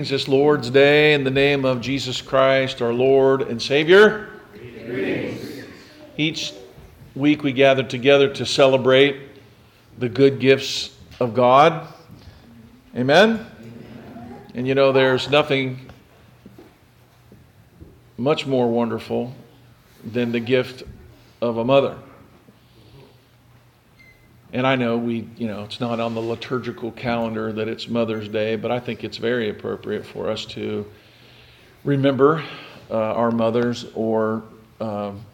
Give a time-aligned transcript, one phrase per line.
[0.00, 4.30] Greetings this Lord's Day in the name of Jesus Christ, our Lord and Savior.
[6.16, 6.54] Each
[7.14, 9.20] week we gather together to celebrate
[9.98, 11.86] the good gifts of God.
[12.96, 13.44] Amen?
[14.54, 15.90] And you know, there's nothing
[18.16, 19.34] much more wonderful
[20.02, 20.82] than the gift
[21.42, 21.98] of a mother.
[24.52, 28.28] And I know we, you know, it's not on the liturgical calendar that it's Mother's
[28.28, 30.84] Day, but I think it's very appropriate for us to
[31.84, 32.42] remember
[32.90, 34.42] uh, our mothers or,
[34.80, 35.24] um,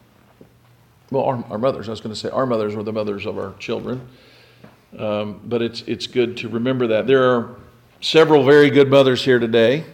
[1.11, 1.89] well, our, our mothers.
[1.89, 4.07] I was going to say our mothers were the mothers of our children.
[4.99, 7.07] Um, but it's, it's good to remember that.
[7.07, 7.57] There are
[8.01, 9.85] several very good mothers here today,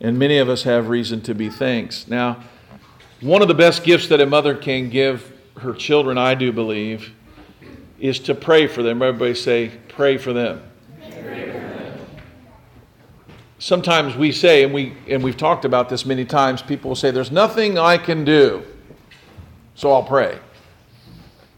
[0.00, 2.08] and many of us have reason to be thanks.
[2.08, 2.42] Now,
[3.20, 7.12] one of the best gifts that a mother can give her children, I do believe,
[7.98, 9.02] is to pray for them.
[9.02, 10.62] Everybody say, pray for them.
[13.58, 17.10] Sometimes we say, and, we, and we've talked about this many times, people will say,
[17.10, 18.62] There's nothing I can do,
[19.74, 20.38] so I'll pray.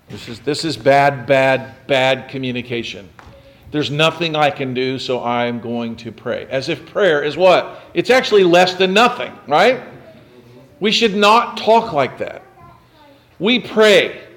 [0.09, 3.09] This is, this is bad, bad, bad communication.
[3.71, 6.47] There's nothing I can do, so I'm going to pray.
[6.49, 7.83] As if prayer is what?
[7.93, 9.83] It's actually less than nothing, right?
[10.81, 12.43] We should not talk like that.
[13.39, 14.28] We pray.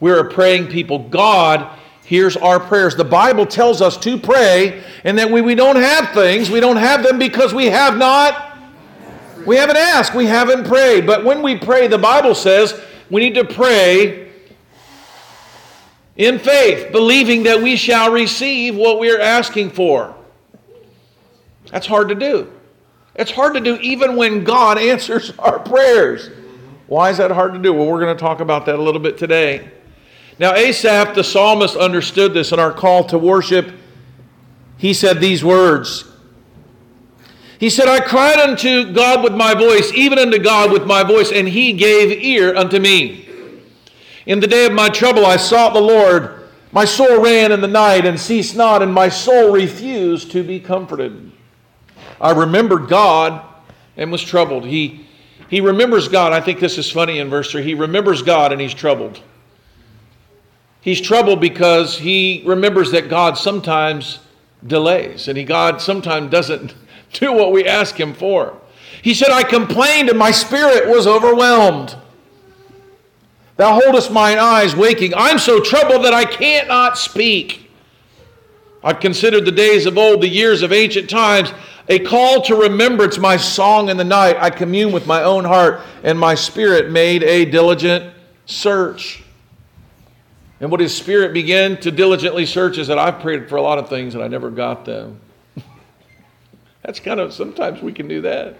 [0.00, 0.98] We're a praying people.
[0.98, 2.96] God hears our prayers.
[2.96, 6.50] The Bible tells us to pray, and that we, we don't have things.
[6.50, 8.58] We don't have them because we have not.
[9.46, 10.14] We haven't asked.
[10.14, 11.06] We haven't prayed.
[11.06, 14.30] But when we pray, the Bible says we need to pray
[16.16, 20.14] in faith, believing that we shall receive what we're asking for.
[21.70, 22.52] That's hard to do.
[23.16, 26.30] It's hard to do even when God answers our prayers.
[26.86, 27.72] Why is that hard to do?
[27.72, 29.70] Well, we're going to talk about that a little bit today.
[30.38, 33.72] Now, Asaph, the psalmist, understood this in our call to worship.
[34.76, 36.04] He said these words.
[37.58, 41.30] He said, I cried unto God with my voice, even unto God with my voice,
[41.30, 43.28] and he gave ear unto me.
[44.26, 46.48] In the day of my trouble I sought the Lord.
[46.72, 50.58] My soul ran in the night and ceased not, and my soul refused to be
[50.58, 51.30] comforted.
[52.20, 53.44] I remembered God
[53.96, 54.64] and was troubled.
[54.64, 55.06] He,
[55.48, 56.32] he remembers God.
[56.32, 57.62] I think this is funny in verse 3.
[57.62, 59.20] He remembers God and he's troubled.
[60.84, 64.18] He's troubled because he remembers that God sometimes
[64.66, 66.74] delays and he, God sometimes doesn't
[67.14, 68.60] do what we ask him for.
[69.00, 71.96] He said, I complained and my spirit was overwhelmed.
[73.56, 75.14] Thou holdest mine eyes waking.
[75.16, 77.70] I'm so troubled that I cannot speak.
[78.82, 81.50] I've considered the days of old, the years of ancient times,
[81.88, 84.36] a call to remembrance, my song in the night.
[84.38, 88.12] I commune with my own heart, and my spirit made a diligent
[88.44, 89.23] search.
[90.64, 93.76] And what his spirit began to diligently search is that I've prayed for a lot
[93.76, 95.20] of things and I never got them.
[96.82, 98.56] That's kind of, sometimes we can do that.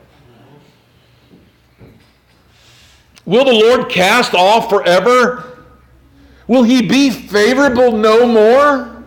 [3.25, 5.65] Will the Lord cast off forever?
[6.47, 9.03] Will he be favorable no more?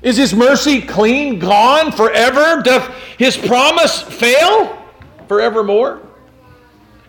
[0.00, 2.62] Is his mercy clean, gone forever?
[2.62, 2.88] Doth
[3.18, 4.80] his promise fail
[5.26, 6.02] forevermore?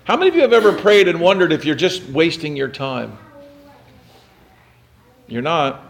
[0.06, 3.20] How many of you have ever prayed and wondered if you're just wasting your time?
[5.28, 5.82] You're not.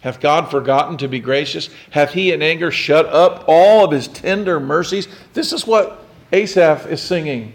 [0.00, 1.68] Hath God forgotten to be gracious?
[1.90, 5.08] Hath he in anger shut up all of his tender mercies?
[5.34, 7.52] This is what Asaph is singing.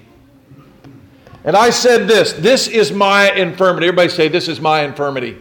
[1.44, 3.88] And I said this this is my infirmity.
[3.88, 5.38] Everybody say, This is my infirmity.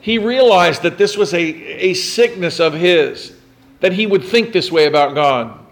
[0.00, 3.34] He realized that this was a, a sickness of his,
[3.80, 5.65] that he would think this way about God.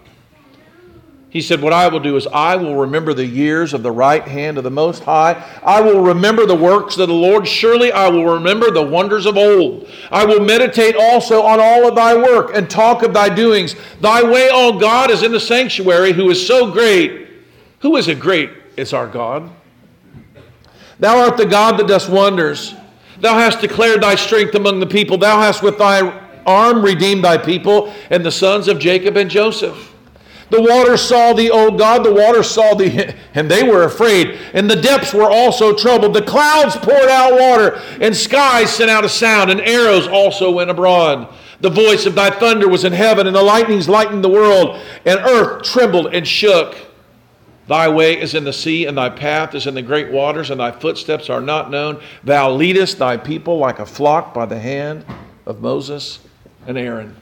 [1.35, 4.25] He said, What I will do is I will remember the years of the right
[4.25, 5.33] hand of the Most High.
[5.65, 7.45] I will remember the works of the Lord.
[7.45, 9.89] Surely I will remember the wonders of old.
[10.11, 13.75] I will meditate also on all of thy work and talk of thy doings.
[13.99, 17.27] Thy way, O God, is in the sanctuary, who is so great.
[17.81, 18.51] Who is it great?
[18.77, 19.51] It's our God.
[21.01, 22.75] Thou art the God that does wonders.
[23.19, 25.17] Thou hast declared thy strength among the people.
[25.17, 29.91] Thou hast with thy arm redeemed thy people and the sons of Jacob and Joseph.
[30.49, 34.37] The water saw thee, O God, the water saw thee, and they were afraid.
[34.53, 36.13] And the depths were also troubled.
[36.13, 40.69] The clouds poured out water, and skies sent out a sound, and arrows also went
[40.69, 41.33] abroad.
[41.61, 45.19] The voice of thy thunder was in heaven, and the lightnings lightened the world, and
[45.19, 46.75] earth trembled and shook.
[47.67, 50.59] Thy way is in the sea, and thy path is in the great waters, and
[50.59, 51.99] thy footsteps are not known.
[52.23, 55.05] Thou leadest thy people like a flock by the hand
[55.47, 56.19] of Moses
[56.67, 57.15] and Aaron.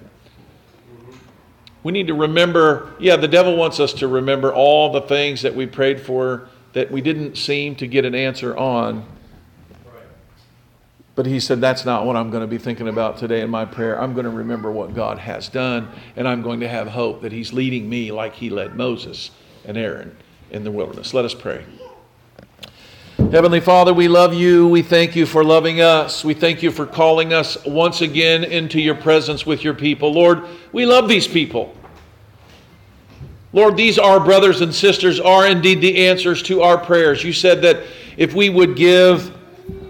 [1.84, 5.54] We need to remember, yeah, the devil wants us to remember all the things that
[5.54, 9.06] we prayed for that we didn't seem to get an answer on.
[11.16, 13.66] But he said, That's not what I'm going to be thinking about today in my
[13.66, 14.02] prayer.
[14.02, 17.32] I'm going to remember what God has done, and I'm going to have hope that
[17.32, 19.30] he's leading me like he led Moses
[19.66, 20.16] and Aaron
[20.50, 21.14] in the wilderness.
[21.14, 21.66] Let us pray.
[23.34, 24.68] Heavenly Father, we love you.
[24.68, 26.24] We thank you for loving us.
[26.24, 30.14] We thank you for calling us once again into your presence with your people.
[30.14, 31.76] Lord, we love these people.
[33.52, 37.24] Lord, these our brothers and sisters are indeed the answers to our prayers.
[37.24, 37.82] You said that
[38.18, 39.36] if we would give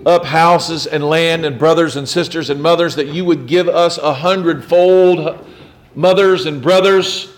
[0.06, 3.98] up houses and land and brothers and sisters and mothers, that you would give us
[3.98, 5.45] a hundredfold
[5.95, 7.34] mothers and brothers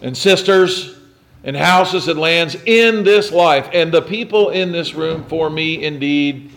[0.00, 0.94] and sisters
[1.44, 3.68] and houses and lands in this life.
[3.72, 6.50] And the people in this room, for me, indeed,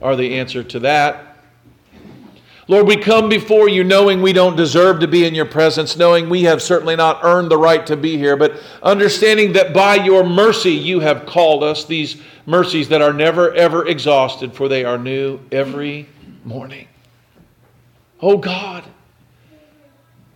[0.00, 1.28] are the answer to that.
[2.68, 6.30] Lord, we come before you knowing we don't deserve to be in your presence, knowing
[6.30, 10.24] we have certainly not earned the right to be here, but understanding that by your
[10.24, 14.96] mercy you have called us, these mercies that are never ever exhausted, for they are
[14.96, 16.08] new every
[16.44, 16.86] morning.
[18.22, 18.84] Oh God,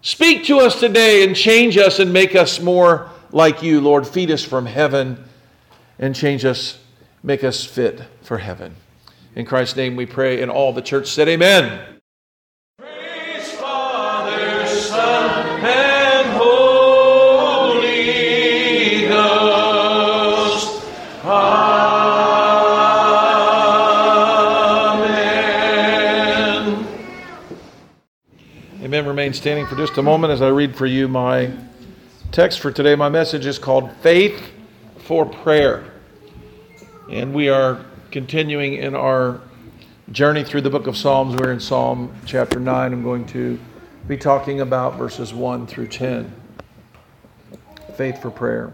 [0.02, 4.06] speak to us today and change us and make us more like you, Lord.
[4.06, 5.24] Feed us from heaven
[5.98, 6.78] and change us,
[7.22, 8.76] make us fit for heaven.
[9.34, 12.00] In Christ's name we pray, and all the church said, Amen.
[13.58, 17.86] Father, Son, and Holy
[19.08, 20.82] Ghost.
[21.24, 21.66] Amen.
[28.82, 29.06] Amen.
[29.06, 31.50] Remain standing for just a moment as I read for you my
[32.36, 34.52] text for today, my message is called Faith
[34.98, 35.90] for Prayer.
[37.10, 39.40] And we are continuing in our
[40.12, 41.34] journey through the book of Psalms.
[41.34, 42.92] We're in Psalm chapter 9.
[42.92, 43.58] I'm going to
[44.06, 46.30] be talking about verses 1 through 10.
[47.96, 48.70] Faith for Prayer.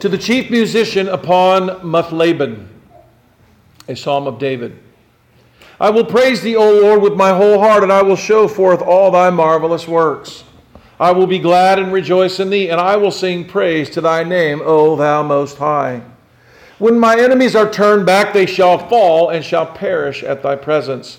[0.00, 2.66] To the chief musician upon Muthlabben,
[3.86, 4.76] a psalm of David.
[5.78, 8.82] I will praise thee, O Lord, with my whole heart, and I will show forth
[8.82, 10.42] all thy marvelous works.
[10.98, 14.22] I will be glad and rejoice in thee, and I will sing praise to thy
[14.22, 16.02] name, O thou most high.
[16.78, 21.18] When my enemies are turned back, they shall fall and shall perish at thy presence.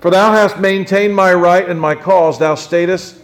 [0.00, 2.38] For thou hast maintained my right and my cause.
[2.38, 3.16] Thou statest,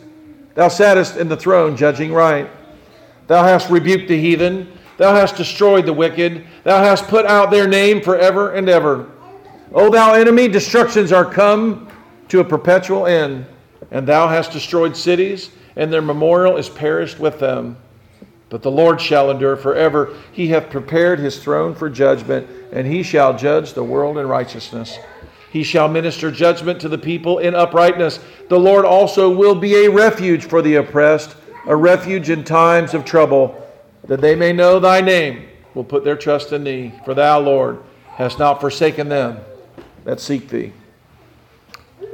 [0.54, 2.48] thou sattest in the throne, judging right.
[3.26, 4.70] Thou hast rebuked the heathen.
[4.96, 6.44] Thou hast destroyed the wicked.
[6.62, 9.10] Thou hast put out their name forever and ever.
[9.72, 11.88] O thou enemy, destructions are come
[12.28, 13.46] to a perpetual end,
[13.90, 17.76] and thou hast destroyed cities and their memorial is perished with them.
[18.48, 20.14] But the Lord shall endure forever.
[20.32, 24.98] He hath prepared his throne for judgment, and he shall judge the world in righteousness.
[25.50, 28.20] He shall minister judgment to the people in uprightness.
[28.48, 31.36] The Lord also will be a refuge for the oppressed,
[31.66, 33.56] a refuge in times of trouble,
[34.04, 36.92] that they may know thy name, will put their trust in thee.
[37.04, 39.38] For thou, Lord, hast not forsaken them
[40.04, 40.72] that seek thee.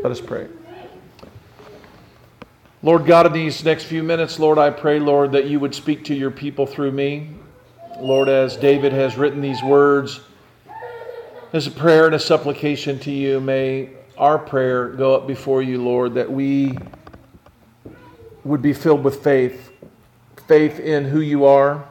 [0.02, 0.48] Let us pray.
[2.86, 6.04] Lord God, in these next few minutes, Lord, I pray, Lord, that you would speak
[6.04, 7.30] to your people through me.
[7.98, 10.20] Lord, as David has written these words,
[11.52, 15.82] as a prayer and a supplication to you, may our prayer go up before you,
[15.82, 16.78] Lord, that we
[18.44, 19.72] would be filled with faith
[20.46, 21.84] faith in who you are,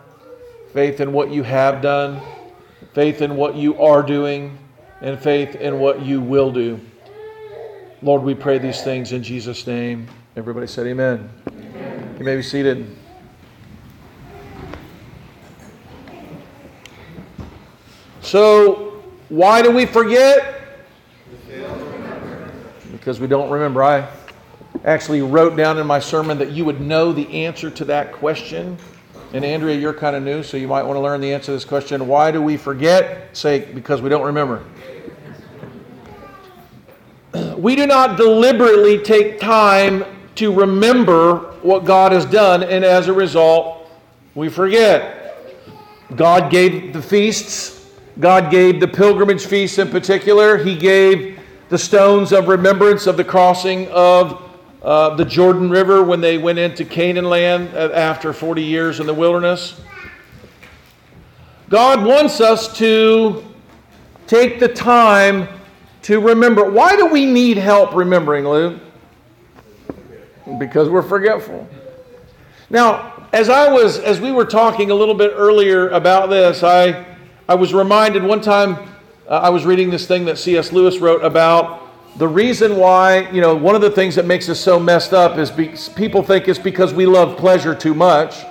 [0.72, 2.22] faith in what you have done,
[2.94, 4.58] faith in what you are doing,
[5.02, 6.80] and faith in what you will do.
[8.02, 10.08] Lord, we pray these things in Jesus' name.
[10.38, 11.30] Everybody said amen.
[11.48, 12.16] amen.
[12.20, 12.94] You may be seated.
[18.20, 20.78] So, why do we forget?
[22.92, 23.82] Because we don't remember.
[23.82, 24.10] I
[24.84, 28.78] actually wrote down in my sermon that you would know the answer to that question.
[29.32, 31.52] And Andrea, you're kind of new, so you might want to learn the answer to
[31.54, 32.08] this question.
[32.08, 33.30] Why do we forget?
[33.38, 34.66] Say, because we don't remember.
[37.58, 40.04] We do not deliberately take time
[40.36, 43.90] to remember what God has done, and as a result,
[44.34, 45.22] we forget.
[46.16, 47.90] God gave the feasts,
[48.20, 50.58] God gave the pilgrimage feasts in particular.
[50.58, 51.40] He gave
[51.70, 54.42] the stones of remembrance of the crossing of
[54.84, 59.14] uh, the Jordan River when they went into Canaan land after 40 years in the
[59.14, 59.82] wilderness.
[61.70, 63.44] God wants us to
[64.28, 65.48] take the time
[66.04, 66.70] to remember.
[66.70, 68.80] Why do we need help remembering, Lou?
[70.60, 71.68] Because we're forgetful.
[72.70, 77.06] Now, as I was, as we were talking a little bit earlier about this, I,
[77.48, 78.96] I was reminded one time
[79.28, 80.72] uh, I was reading this thing that C.S.
[80.72, 81.82] Lewis wrote about
[82.18, 85.38] the reason why, you know, one of the things that makes us so messed up
[85.38, 88.46] is be, people think it's because we love pleasure too much.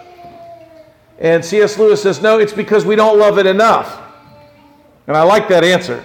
[1.18, 1.78] And C.S.
[1.78, 4.02] Lewis says, no, it's because we don't love it enough.
[5.06, 6.04] And I like that answer.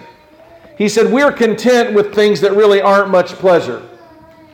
[0.77, 3.85] He said, we're content with things that really aren't much pleasure.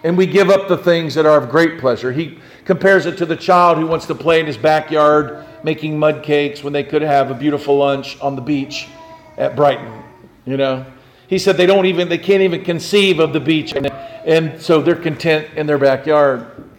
[0.05, 2.11] And we give up the things that are of great pleasure.
[2.11, 6.21] He compares it to the child who wants to play in his backyard making mud
[6.21, 8.87] cakes when they could have a beautiful lunch on the beach
[9.35, 10.03] at Brighton,
[10.45, 10.85] you know?
[11.27, 14.79] He said they don't even they can't even conceive of the beach, and, and so
[14.79, 16.69] they're content in their backyard.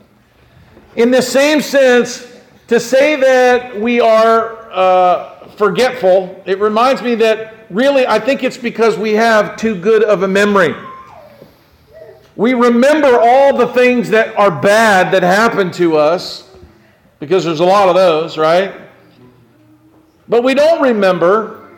[0.95, 7.55] In the same sense, to say that we are uh, forgetful, it reminds me that
[7.71, 10.77] really I think it's because we have too good of a memory.
[12.37, 16.49] We remember all the things that are bad that happen to us,
[17.19, 18.75] because there's a lot of those, right?
[20.29, 21.71] But we don't remember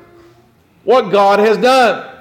[0.83, 2.17] what God has done.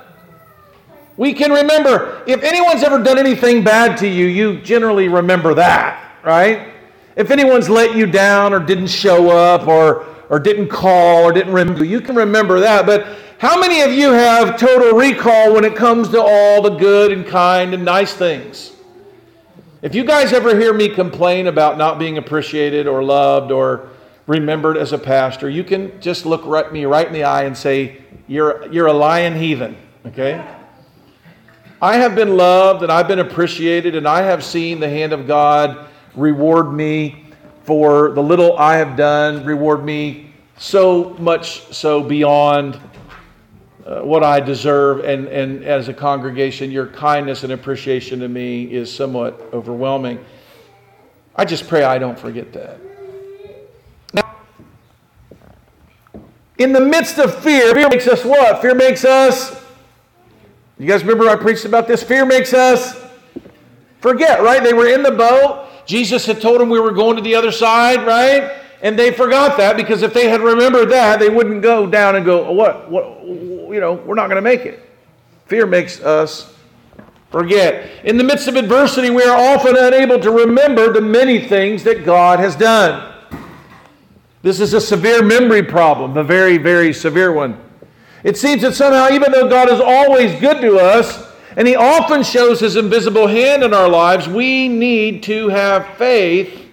[1.15, 6.11] We can remember, if anyone's ever done anything bad to you, you generally remember that,
[6.23, 6.73] right?
[7.15, 11.53] If anyone's let you down or didn't show up or, or didn't call or didn't
[11.53, 12.85] remember, you can remember that.
[12.85, 13.07] But
[13.39, 17.25] how many of you have total recall when it comes to all the good and
[17.25, 18.73] kind and nice things?
[19.81, 23.89] If you guys ever hear me complain about not being appreciated or loved or
[24.25, 27.55] remembered as a pastor, you can just look right, me right in the eye and
[27.55, 30.43] say, You're, you're a lying heathen, okay?
[31.79, 35.27] I have been loved and I've been appreciated, and I have seen the hand of
[35.27, 37.26] God reward me
[37.67, 42.79] for the little I have done, reward me so much so beyond
[43.85, 45.05] uh, what I deserve.
[45.05, 50.23] And, and as a congregation, your kindness and appreciation to me is somewhat overwhelming.
[51.35, 52.79] I just pray I don't forget that.
[54.13, 54.35] Now,
[56.57, 58.61] in the midst of fear, fear makes us what?
[58.63, 59.61] Fear makes us
[60.79, 62.03] you guys remember I preached about this?
[62.03, 62.95] Fear makes us
[63.99, 64.63] forget, right?
[64.63, 65.66] They were in the boat.
[65.87, 68.61] Jesus had told them we were going to the other side, right?
[68.81, 72.25] And they forgot that because if they had remembered that, they wouldn't go down and
[72.25, 72.91] go, what?
[72.91, 73.23] What?
[73.25, 74.87] You know, we're not going to make it.
[75.47, 76.53] Fear makes us
[77.31, 78.05] forget.
[78.05, 82.05] In the midst of adversity, we are often unable to remember the many things that
[82.05, 83.13] God has done.
[84.41, 87.59] This is a severe memory problem, a very, very severe one.
[88.23, 92.23] It seems that somehow, even though God is always good to us, and He often
[92.23, 96.65] shows His invisible hand in our lives, we need to have faith.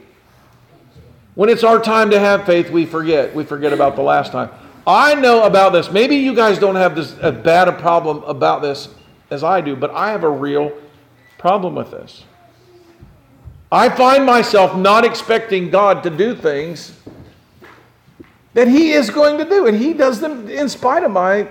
[1.35, 3.35] When it's our time to have faith, we forget.
[3.35, 4.50] We forget about the last time.
[4.87, 5.90] I know about this.
[5.90, 8.88] Maybe you guys don't have this as bad a problem about this
[9.31, 10.73] as I do, but I have a real
[11.38, 12.25] problem with this.
[13.73, 16.99] I find myself not expecting God to do things
[18.52, 19.66] that He is going to do.
[19.66, 21.49] And He does them in spite of my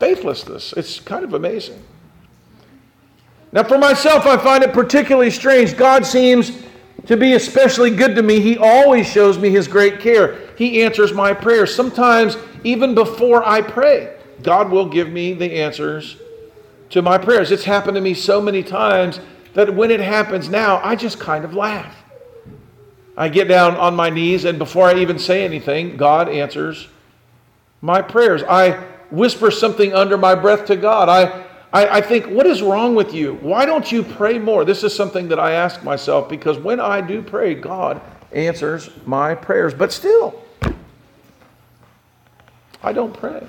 [0.00, 0.72] faithlessness.
[0.72, 1.80] It's kind of amazing.
[3.52, 5.76] Now, for myself, I find it particularly strange.
[5.76, 6.52] God seems
[7.06, 8.40] to be especially good to me.
[8.40, 10.38] He always shows me His great care.
[10.56, 11.74] He answers my prayers.
[11.74, 16.16] Sometimes, even before I pray, God will give me the answers
[16.90, 17.50] to my prayers.
[17.50, 19.20] It's happened to me so many times
[19.54, 21.96] that when it happens now, I just kind of laugh.
[23.16, 26.88] I get down on my knees, and before I even say anything, God answers
[27.82, 28.42] my prayers.
[28.44, 31.08] I whisper something under my breath to God.
[31.08, 33.34] I, I, I, think, what is wrong with you?
[33.34, 34.64] Why don't you pray more?
[34.64, 38.00] This is something that I ask myself because when I do pray, God
[38.32, 39.74] answers my prayers.
[39.74, 40.42] But still,
[42.82, 43.46] I don't pray.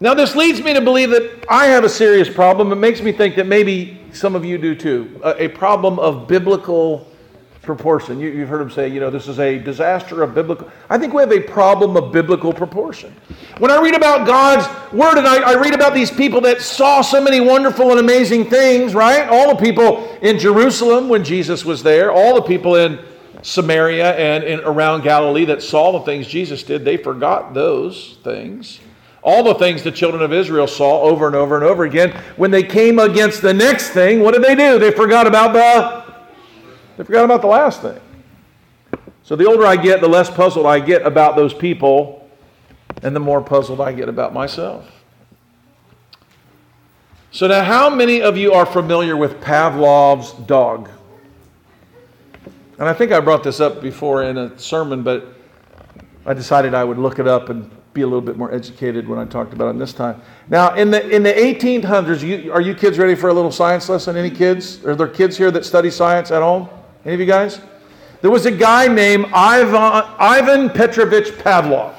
[0.00, 2.70] Now, this leads me to believe that I have a serious problem.
[2.70, 5.20] It makes me think that maybe some of you do too.
[5.24, 7.07] A, a problem of biblical
[7.68, 8.18] proportion.
[8.18, 10.70] You, have heard him say, you know, this is a disaster of biblical.
[10.88, 13.14] I think we have a problem of biblical proportion.
[13.58, 17.02] When I read about God's word and I, I read about these people that saw
[17.02, 19.28] so many wonderful and amazing things, right?
[19.28, 23.04] All the people in Jerusalem when Jesus was there, all the people in
[23.42, 28.80] Samaria and in, around Galilee that saw the things Jesus did, they forgot those things.
[29.22, 32.18] All the things the children of Israel saw over and over and over again.
[32.38, 34.78] When they came against the next thing, what did they do?
[34.78, 36.07] They forgot about the
[36.98, 38.00] they forgot about the last thing.
[39.22, 42.28] So the older I get, the less puzzled I get about those people,
[43.04, 44.90] and the more puzzled I get about myself.
[47.30, 50.90] So, now how many of you are familiar with Pavlov's dog?
[52.78, 55.34] And I think I brought this up before in a sermon, but
[56.26, 59.20] I decided I would look it up and be a little bit more educated when
[59.20, 60.20] I talked about it this time.
[60.48, 63.88] Now, in the in the 1800s, you, are you kids ready for a little science
[63.88, 64.16] lesson?
[64.16, 64.84] Any kids?
[64.84, 66.68] Are there kids here that study science at home?
[67.08, 67.58] Any of you guys?
[68.20, 69.74] There was a guy named Ivan,
[70.18, 71.94] Ivan Petrovich Pavlov.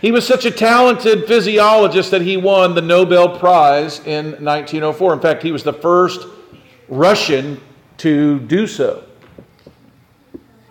[0.00, 5.12] He was such a talented physiologist that he won the Nobel Prize in 1904.
[5.12, 6.26] In fact, he was the first
[6.88, 7.60] Russian
[7.98, 9.04] to do so.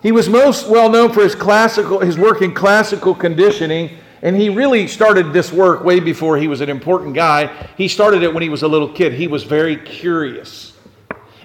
[0.02, 4.48] He was most well known for his classical his work in classical conditioning, and he
[4.48, 7.54] really started this work way before he was an important guy.
[7.76, 9.12] He started it when he was a little kid.
[9.12, 10.75] He was very curious.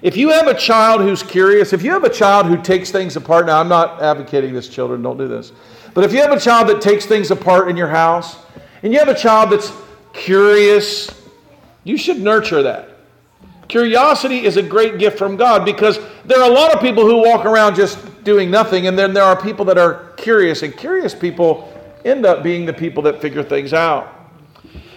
[0.02, 3.14] If you have a child who's curious, if you have a child who takes things
[3.14, 5.52] apart, now I'm not advocating this, children, don't do this.
[5.94, 8.36] But if you have a child that takes things apart in your house,
[8.82, 9.72] and you have a child that's
[10.12, 11.08] curious,
[11.84, 12.88] you should nurture that.
[13.68, 17.18] Curiosity is a great gift from God because there are a lot of people who
[17.22, 21.14] walk around just doing nothing, and then there are people that are curious, and curious
[21.14, 21.72] people
[22.04, 24.12] end up being the people that figure things out.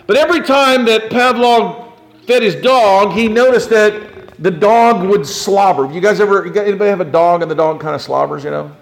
[0.07, 1.93] But every time that Pavlov
[2.25, 5.91] fed his dog, he noticed that the dog would slobber.
[5.91, 8.75] You guys ever, anybody have a dog and the dog kind of slobbers, you know?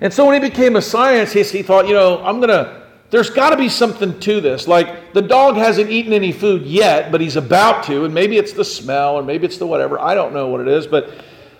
[0.00, 3.30] And so when he became a scientist, he thought, you know, I'm going to, there's
[3.30, 4.66] got to be something to this.
[4.66, 8.52] Like the dog hasn't eaten any food yet, but he's about to, and maybe it's
[8.52, 10.00] the smell or maybe it's the whatever.
[10.00, 11.10] I don't know what it is, but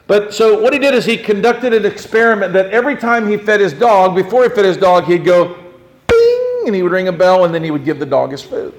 [0.06, 3.60] but so what he did is he conducted an experiment that every time he fed
[3.60, 5.56] his dog, before he fed his dog, he'd go
[6.08, 8.42] bing and he would ring a bell and then he would give the dog his
[8.42, 8.74] food.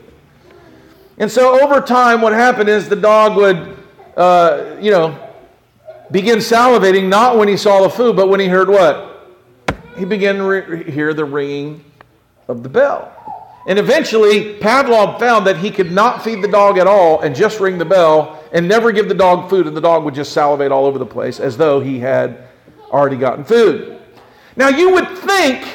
[1.17, 3.82] And so over time, what happened is the dog would
[4.15, 5.17] uh, you know,
[6.11, 9.09] begin salivating not when he saw the food, but when he heard what?
[9.97, 11.83] He began to re- hear the ringing
[12.47, 13.11] of the bell.
[13.67, 17.59] And eventually, Pavlov found that he could not feed the dog at all and just
[17.59, 20.71] ring the bell and never give the dog food, and the dog would just salivate
[20.71, 22.47] all over the place as though he had
[22.91, 23.99] already gotten food.
[24.55, 25.65] Now, you would think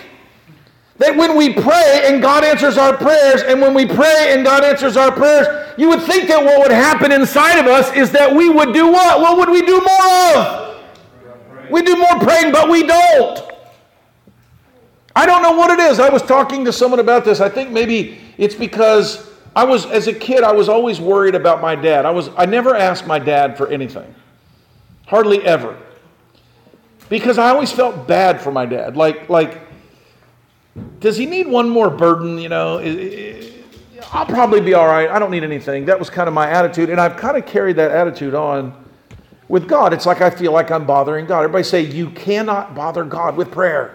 [0.99, 4.65] that when we pray and God answers our prayers, and when we pray and God
[4.65, 5.47] answers our prayers,
[5.79, 8.89] you would think that what would happen inside of us is that we would do
[8.89, 9.21] what?
[9.21, 10.77] What would we do more of?
[11.71, 13.49] We do more praying, but we don't.
[15.15, 16.01] I don't know what it is.
[16.01, 17.41] I was talking to someone about this.
[17.41, 21.61] I think maybe it's because I was, as a kid, I was always worried about
[21.61, 22.07] my dad.
[22.07, 24.13] I, was, I never asked my dad for anything,
[25.07, 25.77] hardly ever.
[27.09, 28.97] Because I always felt bad for my dad.
[28.97, 29.68] Like, like,
[31.01, 32.39] does he need one more burden?
[32.39, 32.79] You know,
[34.13, 35.09] I'll probably be all right.
[35.11, 35.85] I don't need anything.
[35.87, 36.91] That was kind of my attitude.
[36.91, 38.85] And I've kind of carried that attitude on
[39.49, 39.93] with God.
[39.93, 41.41] It's like I feel like I'm bothering God.
[41.41, 43.95] Everybody say, You cannot bother God with prayer.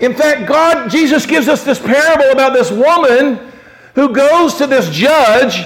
[0.00, 3.52] In fact, God, Jesus gives us this parable about this woman
[3.94, 5.64] who goes to this judge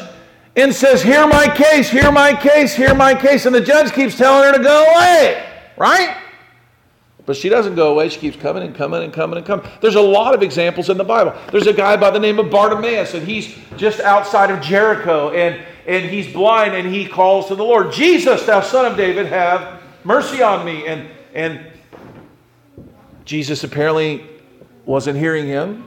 [0.55, 3.47] and says, Hear my case, hear my case, hear my case.
[3.47, 6.28] And the judge keeps telling her to go away, right?
[7.29, 8.09] But she doesn't go away.
[8.09, 9.71] She keeps coming and coming and coming and coming.
[9.83, 11.35] There's a lot of examples in the Bible.
[11.53, 15.63] There's a guy by the name of Bartimaeus, and he's just outside of Jericho, and,
[15.87, 19.83] and he's blind, and he calls to the Lord, Jesus, thou son of David, have
[20.05, 20.87] mercy on me.
[20.87, 21.71] And, and
[23.27, 24.25] Jesus apparently
[24.87, 25.87] wasn't hearing him.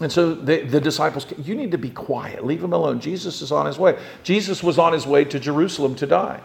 [0.00, 2.46] And so the, the disciples, you need to be quiet.
[2.46, 3.00] Leave him alone.
[3.00, 3.98] Jesus is on his way.
[4.22, 6.40] Jesus was on his way to Jerusalem to die.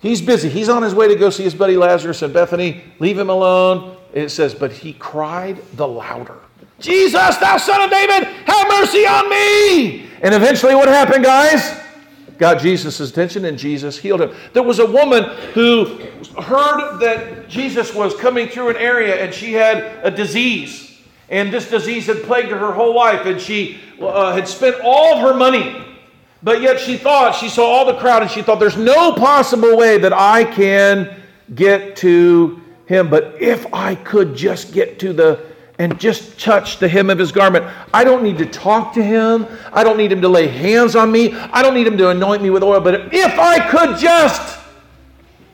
[0.00, 0.48] He's busy.
[0.48, 2.84] He's on his way to go see his buddy Lazarus in Bethany.
[3.00, 3.96] Leave him alone.
[4.12, 6.38] It says, but he cried the louder.
[6.78, 10.08] Jesus, thou son of David, have mercy on me.
[10.22, 11.80] And eventually, what happened, guys?
[12.38, 14.32] Got Jesus' attention and Jesus healed him.
[14.52, 15.86] There was a woman who
[16.40, 21.00] heard that Jesus was coming through an area and she had a disease.
[21.30, 23.26] And this disease had plagued her her whole life.
[23.26, 25.84] And she uh, had spent all of her money
[26.42, 29.76] but yet she thought, she saw all the crowd and she thought, there's no possible
[29.76, 31.14] way that I can
[31.54, 33.10] get to him.
[33.10, 35.48] But if I could just get to the
[35.78, 37.64] and just touch the hem of his garment.
[37.94, 39.46] I don't need to talk to him.
[39.72, 41.32] I don't need him to lay hands on me.
[41.34, 42.80] I don't need him to anoint me with oil.
[42.80, 44.58] But if I could just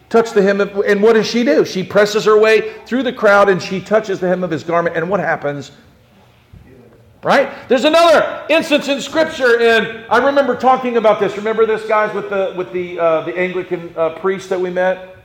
[0.08, 1.64] touch the hem of, and what does she do?
[1.64, 4.96] She presses her way through the crowd and she touches the hem of his garment.
[4.96, 5.72] And what happens?
[7.24, 7.68] Right?
[7.68, 11.36] There's another instance in Scripture, and I remember talking about this.
[11.36, 15.16] Remember this, guys, with the with the uh, the Anglican uh, priest that we met.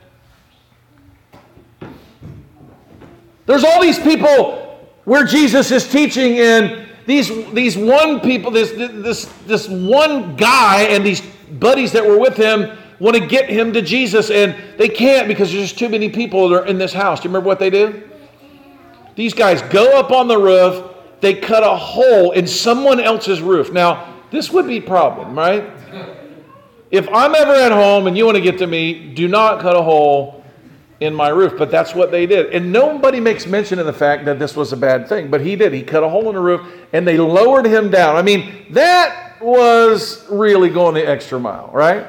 [3.44, 9.24] There's all these people where Jesus is teaching, and these, these one people, this, this,
[9.46, 11.20] this one guy and these
[11.58, 15.50] buddies that were with him want to get him to Jesus, and they can't because
[15.50, 17.18] there's just too many people that are in this house.
[17.20, 18.08] Do you remember what they do?
[19.16, 20.84] These guys go up on the roof,
[21.20, 23.72] they cut a hole in someone else's roof.
[23.72, 25.64] Now, this would be a problem, right?
[26.90, 29.76] If I'm ever at home and you want to get to me, do not cut
[29.76, 30.44] a hole
[31.00, 31.54] in my roof.
[31.56, 32.52] But that's what they did.
[32.52, 35.56] And nobody makes mention of the fact that this was a bad thing, but he
[35.56, 35.72] did.
[35.72, 36.60] He cut a hole in the roof
[36.92, 38.16] and they lowered him down.
[38.16, 42.06] I mean, that was really going the extra mile, right?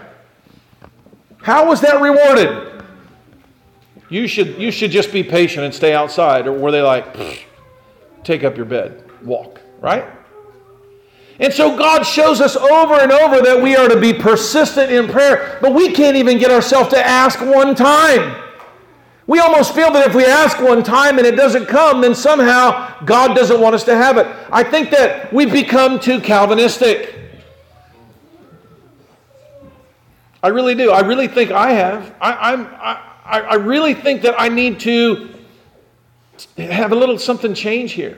[1.41, 2.83] How was that rewarded?
[4.09, 6.45] You should, you should just be patient and stay outside.
[6.45, 7.15] Or were they like,
[8.23, 10.05] take up your bed, walk, right?
[11.39, 15.07] And so God shows us over and over that we are to be persistent in
[15.07, 18.41] prayer, but we can't even get ourselves to ask one time.
[19.25, 23.03] We almost feel that if we ask one time and it doesn't come, then somehow
[23.05, 24.27] God doesn't want us to have it.
[24.51, 27.15] I think that we've become too Calvinistic.
[30.43, 30.91] I really do.
[30.91, 32.13] I really think I have.
[32.19, 35.30] I, am I, I really think that I need to
[36.57, 38.17] have a little something change here.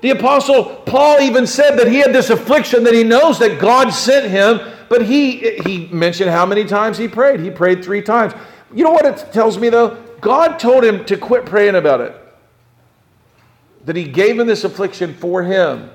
[0.00, 3.90] The Apostle Paul even said that he had this affliction that he knows that God
[3.90, 7.40] sent him, but he, he mentioned how many times he prayed.
[7.40, 8.34] He prayed three times.
[8.74, 10.02] You know what it tells me though?
[10.20, 12.14] God told him to quit praying about it,
[13.84, 15.90] that he gave him this affliction for him.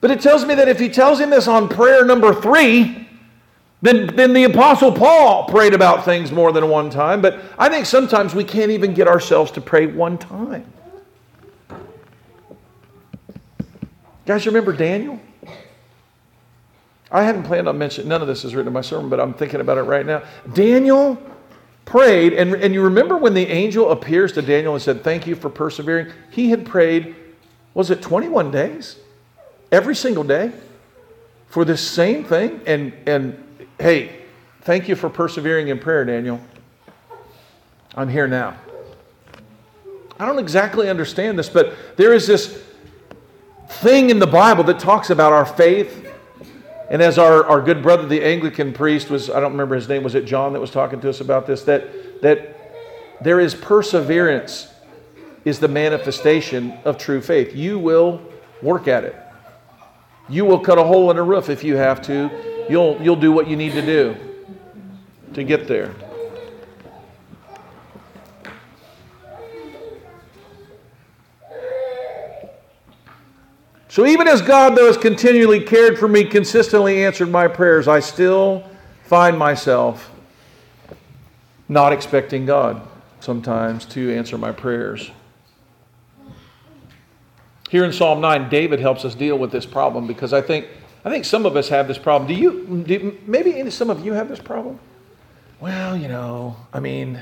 [0.00, 3.03] But it tells me that if he tells him this on prayer number three,
[3.84, 7.20] then, then the Apostle Paul prayed about things more than one time.
[7.20, 10.64] But I think sometimes we can't even get ourselves to pray one time.
[14.24, 15.20] Guys, remember Daniel?
[17.12, 19.34] I hadn't planned on mentioning, none of this is written in my sermon, but I'm
[19.34, 20.22] thinking about it right now.
[20.54, 21.22] Daniel
[21.84, 25.34] prayed, and, and you remember when the angel appears to Daniel and said, Thank you
[25.34, 26.10] for persevering?
[26.30, 27.14] He had prayed,
[27.74, 28.96] was it 21 days?
[29.70, 30.52] Every single day
[31.48, 32.62] for this same thing.
[32.66, 33.43] And, and
[33.78, 34.22] hey,
[34.62, 36.40] thank you for persevering in prayer, Daniel.
[37.94, 38.56] I'm here now.
[40.18, 42.62] I don't exactly understand this, but there is this
[43.68, 46.04] thing in the Bible that talks about our faith
[46.90, 50.02] and as our, our good brother, the Anglican priest, was, I don't remember his name,
[50.02, 51.62] was it John that was talking to us about this?
[51.62, 52.56] That, that
[53.22, 54.68] there is perseverance,
[55.44, 57.54] is the manifestation of true faith.
[57.54, 58.22] You will
[58.62, 59.16] work at it.
[60.28, 62.53] You will cut a hole in a roof if you have to.
[62.68, 64.16] You'll, you'll do what you need to do
[65.34, 65.94] to get there.
[73.94, 78.00] So even as God, though, has continually cared for me, consistently answered my prayers, I
[78.00, 78.68] still
[79.04, 80.10] find myself
[81.68, 82.82] not expecting God
[83.20, 85.12] sometimes to answer my prayers.
[87.70, 90.66] Here in Psalm 9, David helps us deal with this problem because I think,
[91.04, 92.26] I think some of us have this problem.
[92.28, 94.78] Do you, do, maybe some of you have this problem?
[95.60, 97.20] Well, you know, I mean,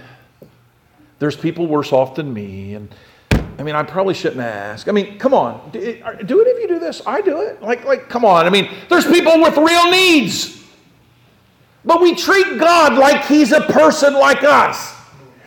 [1.19, 2.95] there's people worse off than me, and
[3.59, 4.89] I mean, I probably shouldn't ask.
[4.89, 5.71] I mean, come on.
[5.71, 5.81] Do,
[6.25, 7.03] do any of you do this?
[7.07, 7.61] I do it.
[7.61, 8.47] Like, like, come on.
[8.47, 10.65] I mean, there's people with real needs.
[11.85, 14.95] But we treat God like he's a person like us,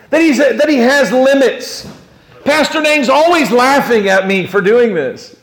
[0.10, 1.90] that, he's a, that he has limits.
[2.44, 5.36] Pastor Nang's always laughing at me for doing this.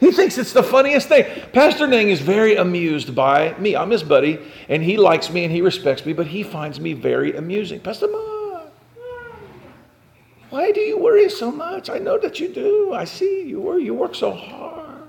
[0.00, 1.26] He thinks it's the funniest thing.
[1.52, 3.76] Pastor Nang is very amused by me.
[3.76, 6.94] I'm his buddy, and he likes me and he respects me, but he finds me
[6.94, 7.80] very amusing.
[7.80, 8.62] Pastor Ma,
[10.48, 11.90] why do you worry so much?
[11.90, 12.92] I know that you do.
[12.92, 13.84] I see you worry.
[13.84, 15.02] You work so hard.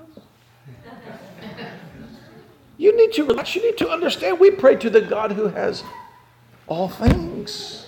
[2.76, 3.54] You need to relax.
[3.54, 4.38] You need to understand.
[4.38, 5.82] We pray to the God who has
[6.66, 7.81] all things.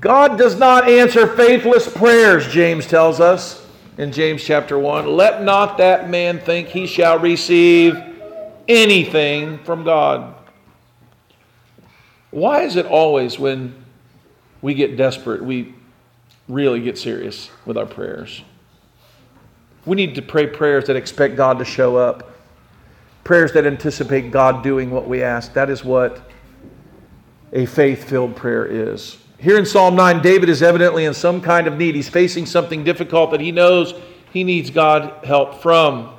[0.00, 3.64] God does not answer faithless prayers, James tells us
[3.96, 5.06] in James chapter 1.
[5.06, 7.96] Let not that man think he shall receive
[8.66, 10.34] anything from God.
[12.30, 13.84] Why is it always when
[14.62, 15.74] we get desperate, we
[16.48, 18.42] really get serious with our prayers?
[19.86, 22.30] We need to pray prayers that expect God to show up,
[23.22, 25.52] prayers that anticipate God doing what we ask.
[25.52, 26.28] That is what
[27.52, 29.18] a faith filled prayer is.
[29.44, 31.94] Here in Psalm 9, David is evidently in some kind of need.
[31.94, 33.92] He's facing something difficult that he knows
[34.32, 36.14] he needs God help from.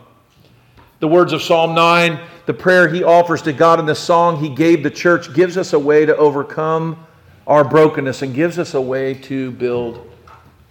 [0.99, 4.49] The words of Psalm 9, the prayer he offers to God in the song he
[4.49, 7.03] gave the church, gives us a way to overcome
[7.47, 10.07] our brokenness and gives us a way to build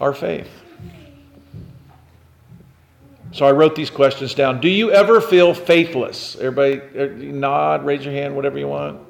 [0.00, 0.48] our faith.
[3.32, 4.60] So I wrote these questions down.
[4.60, 6.36] Do you ever feel faithless?
[6.36, 9.00] Everybody er, nod, raise your hand, whatever you want.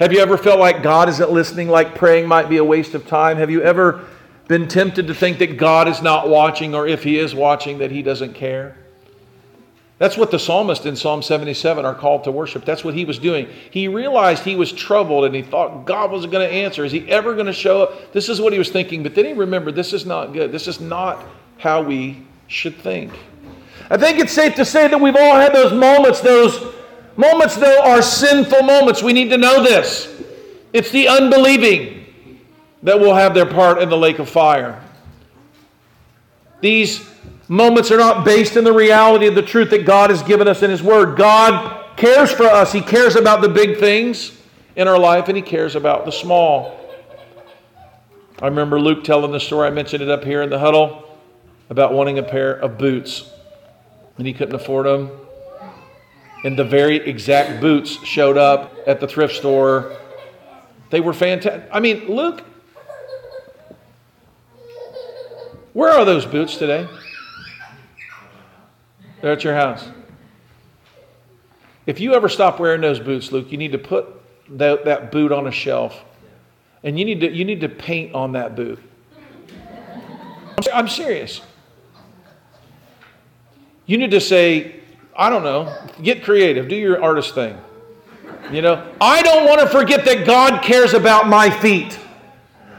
[0.00, 3.06] Have you ever felt like God isn't listening, like praying might be a waste of
[3.06, 3.36] time?
[3.36, 4.06] Have you ever
[4.48, 7.90] been tempted to think that God is not watching, or if He is watching, that
[7.90, 8.78] He doesn't care?
[9.98, 12.64] That's what the psalmist in Psalm 77 are called to worship.
[12.64, 13.46] That's what he was doing.
[13.70, 16.86] He realized he was troubled and he thought God wasn't going to answer.
[16.86, 18.10] Is he ever going to show up?
[18.14, 19.02] This is what he was thinking.
[19.02, 20.52] But then he remembered this is not good.
[20.52, 21.22] This is not
[21.58, 23.12] how we should think.
[23.90, 26.74] I think it's safe to say that we've all had those moments, those
[27.16, 29.02] Moments, though, are sinful moments.
[29.02, 30.22] We need to know this.
[30.72, 32.06] It's the unbelieving
[32.82, 34.82] that will have their part in the lake of fire.
[36.60, 37.08] These
[37.48, 40.62] moments are not based in the reality of the truth that God has given us
[40.62, 41.16] in His Word.
[41.16, 44.38] God cares for us, He cares about the big things
[44.76, 46.78] in our life, and He cares about the small.
[48.40, 51.18] I remember Luke telling the story, I mentioned it up here in the huddle,
[51.68, 53.30] about wanting a pair of boots,
[54.16, 55.10] and he couldn't afford them
[56.44, 59.96] and the very exact boots showed up at the thrift store.
[60.90, 61.68] They were fantastic.
[61.72, 62.42] I mean, Luke,
[65.72, 66.88] where are those boots today?
[69.20, 69.88] They're at your house.
[71.86, 74.06] If you ever stop wearing those boots, Luke, you need to put
[74.50, 76.04] that, that boot on a shelf
[76.82, 78.78] and you need to, you need to paint on that boot.
[80.72, 81.40] I'm serious.
[83.86, 84.79] You need to say,
[85.20, 85.70] I don't know,
[86.02, 87.54] get creative, do your artist thing.
[88.50, 91.98] You know, I don't want to forget that God cares about my feet.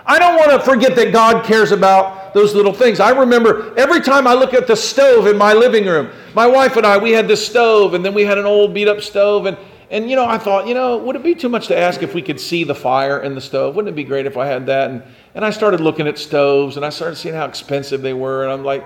[0.07, 2.99] I don't want to forget that God cares about those little things.
[2.99, 6.77] I remember every time I look at the stove in my living room, my wife
[6.77, 9.45] and I, we had this stove, and then we had an old beat up stove.
[9.45, 9.55] And,
[9.91, 12.15] and, you know, I thought, you know, would it be too much to ask if
[12.15, 13.75] we could see the fire in the stove?
[13.75, 14.89] Wouldn't it be great if I had that?
[14.89, 15.03] And,
[15.35, 18.41] and I started looking at stoves, and I started seeing how expensive they were.
[18.43, 18.83] And I'm like,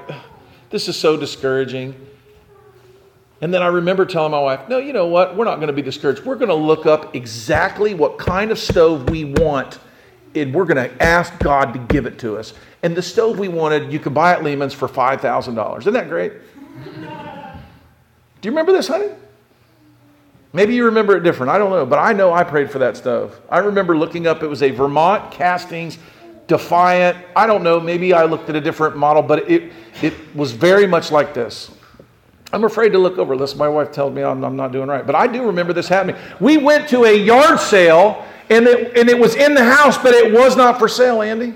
[0.72, 1.96] this is so discouraging.
[3.46, 5.38] And then I remember telling my wife, no, you know what?
[5.38, 6.26] We're not going to be discouraged.
[6.26, 9.78] We're going to look up exactly what kind of stove we want,
[10.34, 12.56] and we're going to ask God to give it to us.
[12.82, 15.78] And the stove we wanted, you could buy at Lehman's for $5,000.
[15.78, 16.34] Isn't that great?
[16.96, 16.98] Do
[18.42, 19.10] you remember this, honey?
[20.52, 21.52] Maybe you remember it different.
[21.52, 21.86] I don't know.
[21.86, 23.40] But I know I prayed for that stove.
[23.48, 26.00] I remember looking up, it was a Vermont Castings
[26.48, 27.16] Defiant.
[27.36, 27.80] I don't know.
[27.80, 31.70] Maybe I looked at a different model, but it, it was very much like this.
[32.54, 35.06] I'm afraid to look over unless my wife tells me I'm, I'm, not doing right.
[35.06, 36.16] But I do remember this happening.
[36.40, 40.14] We went to a yard sale and it, and it was in the house, but
[40.14, 41.56] it was not for sale, Andy.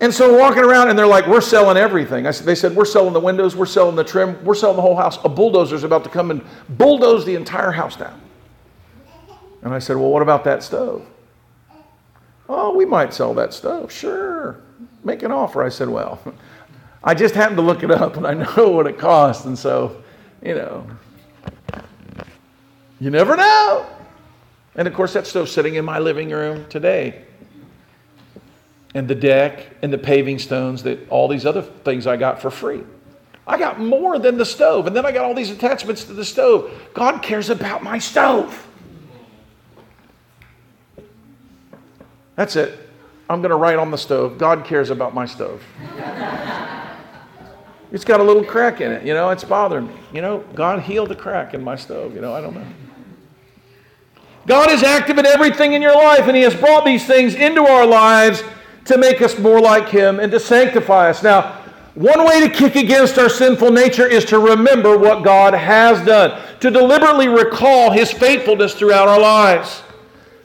[0.00, 2.26] And so walking around and they're like, we're selling everything.
[2.26, 4.82] I said, they said, we're selling the windows, we're selling the trim, we're selling the
[4.82, 5.18] whole house.
[5.24, 8.20] A bulldozer's about to come and bulldoze the entire house down.
[9.62, 11.06] And I said, well, what about that stove?
[12.48, 13.92] Oh, we might sell that stove.
[13.92, 14.60] Sure.
[15.04, 15.62] Make an offer.
[15.62, 16.20] I said, well,
[17.04, 19.44] I just happened to look it up and I know what it costs.
[19.44, 20.02] And so,
[20.42, 20.86] you know,
[23.00, 23.86] you never know.
[24.74, 27.24] And of course, that stove's sitting in my living room today.
[28.94, 32.50] And the deck and the paving stones, that all these other things I got for
[32.50, 32.82] free.
[33.46, 34.86] I got more than the stove.
[34.86, 36.70] And then I got all these attachments to the stove.
[36.94, 38.68] God cares about my stove.
[42.36, 42.78] That's it.
[43.28, 45.62] I'm going to write on the stove God cares about my stove.
[47.92, 49.06] It's got a little crack in it.
[49.06, 49.94] You know, it's bothering me.
[50.14, 52.14] You know, God healed the crack in my stove.
[52.14, 52.66] You know, I don't know.
[54.46, 57.62] God is active in everything in your life, and He has brought these things into
[57.62, 58.42] our lives
[58.86, 61.22] to make us more like Him and to sanctify us.
[61.22, 61.58] Now,
[61.94, 66.40] one way to kick against our sinful nature is to remember what God has done,
[66.60, 69.82] to deliberately recall His faithfulness throughout our lives.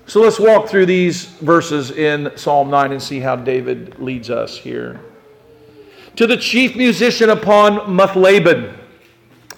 [0.05, 4.57] So let's walk through these verses in Psalm 9 and see how David leads us
[4.57, 4.99] here
[6.17, 8.75] to the chief musician upon Muthlabben,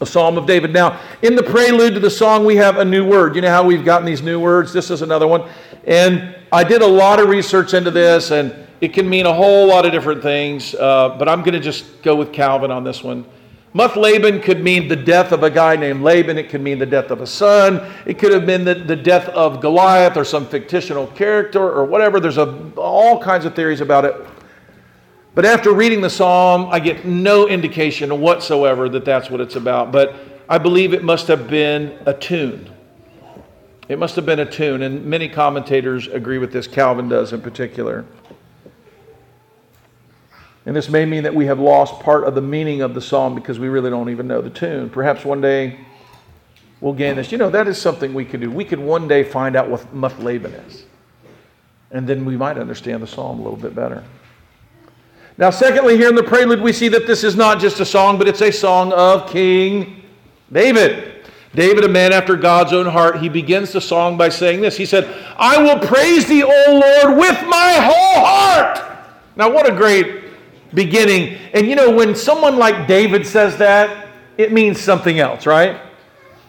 [0.01, 0.73] a psalm of David.
[0.73, 3.35] Now, in the prelude to the song, we have a new word.
[3.35, 4.71] You know how we've gotten these new words?
[4.73, 5.49] This is another one.
[5.85, 9.67] And I did a lot of research into this, and it can mean a whole
[9.67, 13.03] lot of different things, uh, but I'm going to just go with Calvin on this
[13.03, 13.25] one.
[13.73, 16.37] Muthlabben could mean the death of a guy named Laban.
[16.37, 17.89] It could mean the death of a son.
[18.05, 22.19] It could have been the, the death of Goliath or some fictional character or whatever.
[22.19, 24.15] There's a, all kinds of theories about it.
[25.39, 29.89] But after reading the psalm, I get no indication whatsoever that that's what it's about.
[29.89, 30.13] But
[30.49, 32.69] I believe it must have been a tune.
[33.87, 36.67] It must have been a tune, and many commentators agree with this.
[36.67, 38.03] Calvin does in particular.
[40.65, 43.33] And this may mean that we have lost part of the meaning of the psalm
[43.33, 44.89] because we really don't even know the tune.
[44.89, 45.79] Perhaps one day
[46.81, 47.31] we'll gain this.
[47.31, 48.51] You know, that is something we could do.
[48.51, 50.83] We could one day find out what Laban is.
[51.91, 54.03] And then we might understand the psalm a little bit better.
[55.39, 58.17] Now, secondly, here in the prelude, we see that this is not just a song,
[58.17, 60.03] but it's a song of King
[60.51, 61.25] David.
[61.55, 64.75] David, a man after God's own heart, he begins the song by saying this.
[64.75, 68.99] He said, I will praise thee, O Lord, with my whole heart.
[69.37, 70.25] Now, what a great
[70.73, 71.37] beginning.
[71.53, 75.79] And you know, when someone like David says that, it means something else, right?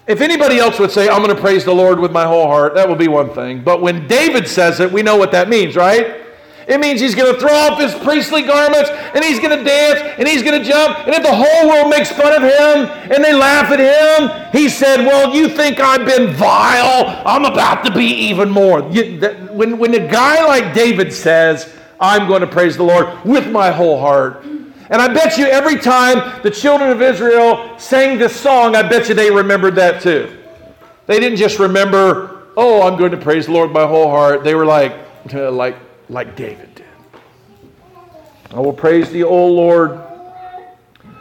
[0.09, 2.74] If anybody else would say, I'm going to praise the Lord with my whole heart,
[2.74, 3.62] that would be one thing.
[3.62, 6.26] But when David says it, we know what that means, right?
[6.68, 10.01] It means he's going to throw off his priestly garments and he's going to dance
[10.18, 10.99] and he's going to jump.
[11.07, 14.68] And if the whole world makes fun of him and they laugh at him, he
[14.68, 17.23] said, Well, you think I've been vile?
[17.27, 18.83] I'm about to be even more.
[18.83, 23.70] when, when a guy like David says, I'm going to praise the Lord with my
[23.70, 24.44] whole heart.
[24.90, 29.09] And I bet you every time the children of Israel sang this song, I bet
[29.09, 30.37] you they remembered that too.
[31.07, 34.44] They didn't just remember, oh, I'm going to praise the Lord with my whole heart.
[34.44, 34.96] They were like,
[35.33, 35.77] like
[36.11, 36.87] like David did.
[38.51, 39.99] I will praise the O Lord.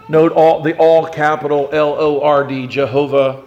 [0.10, 3.44] Note all the all capital L O R D, Jehovah.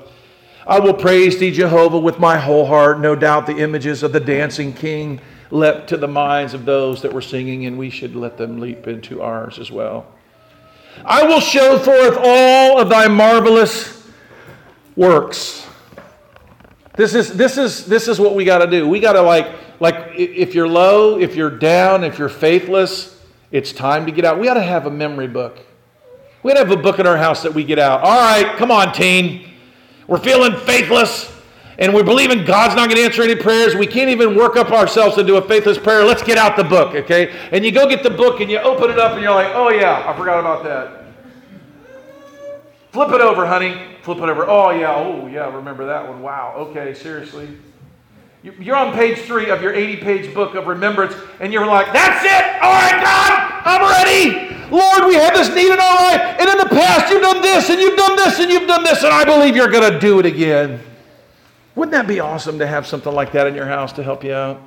[0.65, 3.01] I will praise thee, Jehovah, with my whole heart.
[3.01, 7.13] No doubt the images of the dancing king leapt to the minds of those that
[7.13, 10.07] were singing, and we should let them leap into ours as well.
[11.05, 14.09] I will show forth all of thy marvelous
[14.95, 15.67] works.
[16.95, 18.87] This is, this is, this is what we got to do.
[18.87, 23.73] We got to like like if you're low, if you're down, if you're faithless, it's
[23.73, 24.38] time to get out.
[24.38, 25.59] We ought to have a memory book.
[26.45, 28.01] We ought to have a book in our house that we get out.
[28.03, 29.51] All right, come on, teen.
[30.07, 31.37] We're feeling faithless
[31.79, 33.75] and we're believing God's not going to answer any prayers.
[33.75, 36.05] We can't even work up ourselves to do a faithless prayer.
[36.05, 37.37] Let's get out the book, okay?
[37.51, 39.71] And you go get the book and you open it up and you're like, oh,
[39.71, 41.07] yeah, I forgot about that.
[42.92, 43.97] Flip it over, honey.
[44.03, 44.47] Flip it over.
[44.49, 44.95] Oh, yeah.
[44.95, 45.53] Oh, yeah.
[45.53, 46.23] Remember that one.
[46.23, 46.55] Wow.
[46.57, 47.49] Okay, seriously.
[48.43, 52.25] You're on page three of your 80 page book of remembrance, and you're like, That's
[52.25, 52.63] it!
[52.63, 54.53] All right, God, I'm ready!
[54.69, 57.71] Lord, we have this need in our life, and in the past you've done this,
[57.71, 60.19] and you've done this, and you've done this, and I believe you're going to do
[60.19, 60.81] it again.
[61.75, 64.35] Wouldn't that be awesome to have something like that in your house to help you
[64.35, 64.61] out?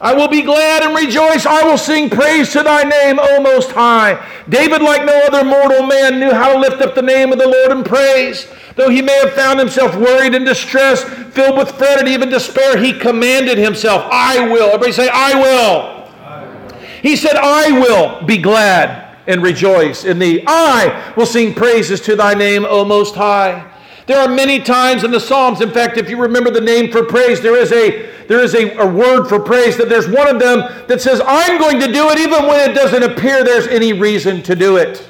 [0.00, 1.46] I will be glad and rejoice.
[1.46, 4.22] I will sing praise to thy name, O Most High.
[4.48, 7.48] David, like no other mortal man, knew how to lift up the name of the
[7.48, 8.46] Lord in praise.
[8.74, 12.76] Though he may have found himself worried and distressed, filled with fret and even despair,
[12.76, 14.66] he commanded himself, I will.
[14.66, 16.10] Everybody say, I will.
[16.22, 16.78] I will.
[17.00, 20.44] He said, I will be glad and rejoice in thee.
[20.46, 23.72] I will sing praises to thy name, O Most High.
[24.06, 27.02] There are many times in the Psalms, in fact, if you remember the name for
[27.02, 30.40] praise, there is a there is a, a word for praise that there's one of
[30.40, 33.92] them that says, I'm going to do it even when it doesn't appear there's any
[33.92, 35.08] reason to do it.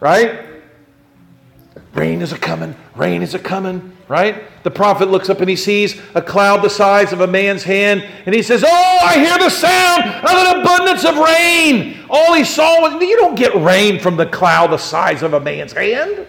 [0.00, 0.44] Right?
[1.94, 4.44] Rain is a coming, rain is a coming, right?
[4.62, 8.06] The prophet looks up and he sees a cloud the size of a man's hand,
[8.26, 12.04] and he says, Oh, I hear the sound of an abundance of rain.
[12.10, 15.40] All he saw was, you don't get rain from the cloud the size of a
[15.40, 16.26] man's hand.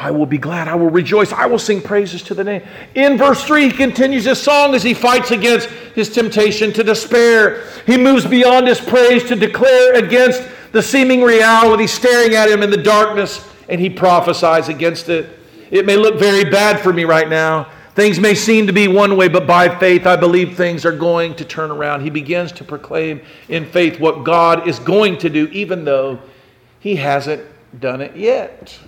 [0.00, 0.66] I will be glad.
[0.66, 1.30] I will rejoice.
[1.30, 2.62] I will sing praises to the name.
[2.94, 7.66] In verse 3, he continues his song as he fights against his temptation to despair.
[7.84, 12.70] He moves beyond his praise to declare against the seeming reality staring at him in
[12.70, 15.38] the darkness, and he prophesies against it.
[15.70, 17.70] It may look very bad for me right now.
[17.94, 21.34] Things may seem to be one way, but by faith, I believe things are going
[21.34, 22.00] to turn around.
[22.00, 26.18] He begins to proclaim in faith what God is going to do, even though
[26.78, 27.44] he hasn't
[27.78, 28.78] done it yet.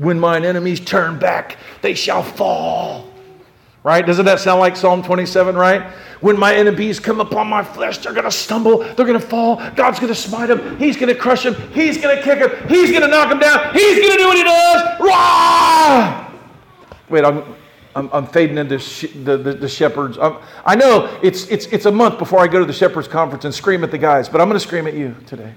[0.00, 3.06] When mine enemies turn back, they shall fall.
[3.82, 4.04] Right?
[4.06, 5.92] Doesn't that sound like Psalm 27, right?
[6.22, 9.56] When my enemies come upon my flesh, they're going to stumble, they're going to fall.
[9.76, 12.68] God's going to smite them, He's going to crush them, He's going to kick them,
[12.68, 15.00] He's going to knock them down, He's going to do what He does.
[17.10, 17.54] Wait, I'm,
[17.94, 20.16] I'm, I'm fading into sh- the, the, the, shepherds.
[20.18, 23.44] I'm, i know it's, it's, it's a month before I go to the shepherds conference
[23.44, 25.52] and scream at the guys, but I'm going to scream at you today.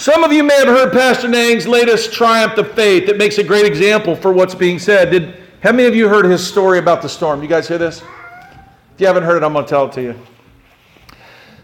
[0.00, 3.06] Some of you may have heard Pastor Nang's latest triumph of faith.
[3.06, 5.10] that makes a great example for what's being said.
[5.10, 7.42] Did how many of you heard his story about the storm?
[7.42, 8.00] You guys hear this?
[8.00, 10.18] If you haven't heard it, I'm going to tell it to you.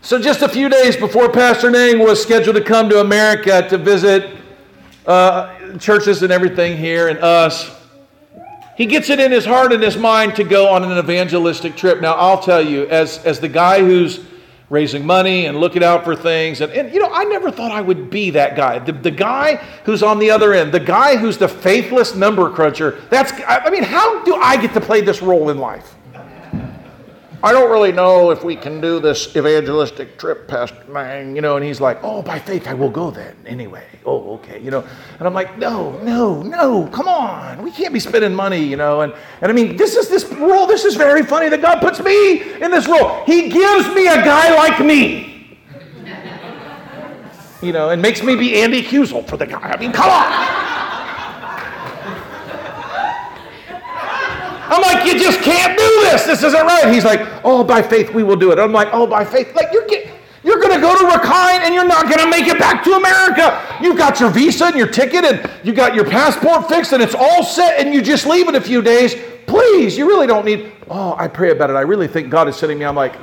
[0.03, 3.78] So, just a few days before Pastor Nang was scheduled to come to America to
[3.78, 4.37] visit
[5.07, 7.74] uh, churches and everything here and us,
[8.76, 12.03] he gets it in his heart and his mind to go on an evangelistic trip.
[12.03, 14.20] Now, I'll tell you, as, as the guy who's
[14.69, 16.61] raising money and looking out for things.
[16.61, 18.79] And, and you know, I never thought I would be that guy.
[18.79, 23.03] The, the guy who's on the other end, the guy who's the faithless number cruncher.
[23.11, 25.95] That's, I mean, how do I get to play this role in life?
[27.47, 31.55] I don't really know if we can do this evangelistic trip, Pastor Nang, you know,
[31.55, 33.86] and he's like, oh, by faith I will go then anyway.
[34.05, 34.84] Oh, okay, you know.
[35.20, 37.62] And I'm like, no, no, no, come on.
[37.62, 39.03] We can't be spending money, you know.
[39.03, 42.01] And, and I mean, this is this role, this is very funny that God puts
[42.01, 43.22] me in this role.
[43.26, 45.57] He gives me a guy like me.
[47.62, 49.61] You know, and makes me be Andy Husel for the guy.
[49.61, 50.66] I mean, come on.
[54.77, 56.24] I'm like, you just can't do this.
[56.24, 56.93] This isn't right.
[56.93, 58.59] He's like, oh, by faith we will do it.
[58.59, 59.55] I'm like, oh, by faith.
[59.55, 59.87] Like, you're.
[60.47, 62.93] You're going to go to Rakhine and you're not going to make it back to
[62.93, 63.61] America.
[63.83, 67.16] You've got your visa and your ticket and you got your passport fixed and it's
[67.16, 69.16] all set and you just leave in a few days.
[69.49, 70.70] Please, you really don't need.
[70.89, 71.72] Oh, I pray about it.
[71.72, 72.85] I really think God is sending me.
[72.85, 73.16] I'm like,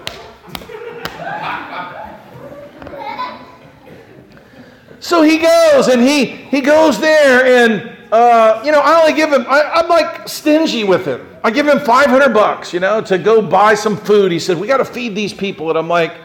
[5.04, 9.32] so he goes and he he goes there and uh, you know I only give
[9.32, 9.46] him.
[9.48, 11.30] I, I'm like stingy with him.
[11.44, 14.32] I give him 500 bucks, you know, to go buy some food.
[14.32, 15.70] He said, We got to feed these people.
[15.70, 16.16] And I'm like,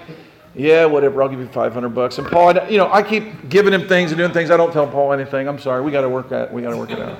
[0.54, 1.22] Yeah, whatever.
[1.22, 2.18] I'll give you 500 bucks.
[2.18, 4.52] And Paul, you know, I keep giving him things and doing things.
[4.52, 5.48] I don't tell Paul anything.
[5.48, 5.82] I'm sorry.
[5.82, 6.52] We got to work at.
[6.52, 7.18] We got to work it out.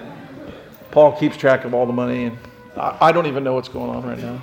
[0.92, 2.38] Paul keeps track of all the money, and
[2.76, 4.40] I, I don't even know what's going on right now.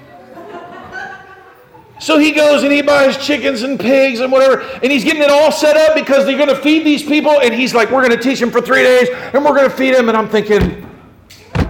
[2.00, 5.32] So he goes and he buys chickens and pigs and whatever, and he's getting it
[5.32, 7.40] all set up because they're going to feed these people.
[7.40, 9.76] And he's like, We're going to teach them for three days, and we're going to
[9.76, 10.10] feed them.
[10.10, 10.86] And I'm thinking,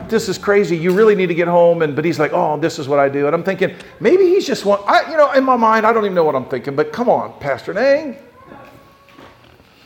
[0.10, 0.78] this is crazy.
[0.78, 1.82] You really need to get home.
[1.82, 3.28] And but he's like, oh, this is what I do.
[3.28, 4.80] And I'm thinking, maybe he's just one.
[4.86, 6.76] I, you know, in my mind, I don't even know what I'm thinking.
[6.76, 8.18] But come on, Pastor Nang.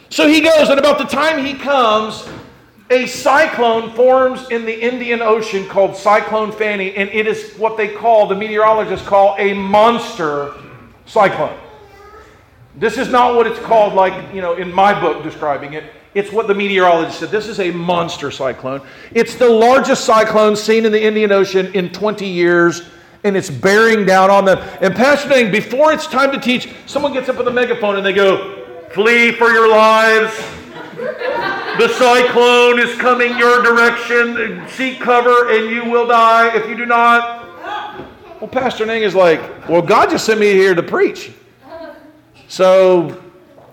[0.09, 2.27] So he goes, and about the time he comes,
[2.89, 7.87] a cyclone forms in the Indian Ocean called Cyclone Fani, and it is what they
[7.87, 10.55] call, the meteorologists call, a monster
[11.05, 11.57] cyclone.
[12.75, 15.83] This is not what it's called, like, you know, in my book describing it.
[16.15, 17.29] It's what the meteorologist said.
[17.29, 18.81] This is a monster cyclone.
[19.11, 22.89] It's the largest cyclone seen in the Indian Ocean in 20 years,
[23.23, 24.57] and it's bearing down on them.
[24.81, 28.05] And Pastor Nang, before it's time to teach, someone gets up with a megaphone and
[28.05, 28.55] they go,
[28.91, 30.33] Flee for your lives.
[31.79, 34.67] The cyclone is coming your direction.
[34.67, 37.47] Seek cover, and you will die if you do not.
[38.41, 41.31] Well, Pastor Nang is like, Well, God just sent me here to preach.
[42.49, 43.23] So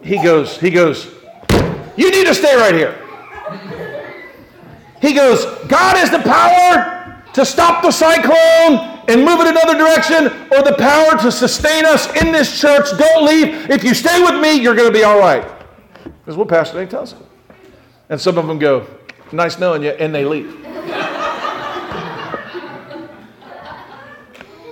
[0.02, 1.12] he goes, he goes,
[1.96, 2.96] you need to stay right here.
[5.00, 10.26] He goes, God has the power to stop the cyclone and move it another direction,
[10.52, 12.86] or the power to sustain us in this church.
[12.96, 13.68] Don't leave.
[13.68, 15.44] If you stay with me, you're going to be all right.
[16.04, 17.26] Because what Pastor Nang tells them.
[18.08, 18.86] And some of them go,
[19.32, 20.50] nice knowing you, and they leave.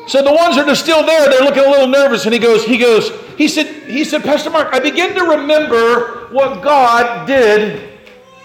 [0.06, 2.64] so the ones that are still there, they're looking a little nervous, and he goes,
[2.64, 7.90] he goes, he said, he said, Pastor Mark, I begin to remember what God did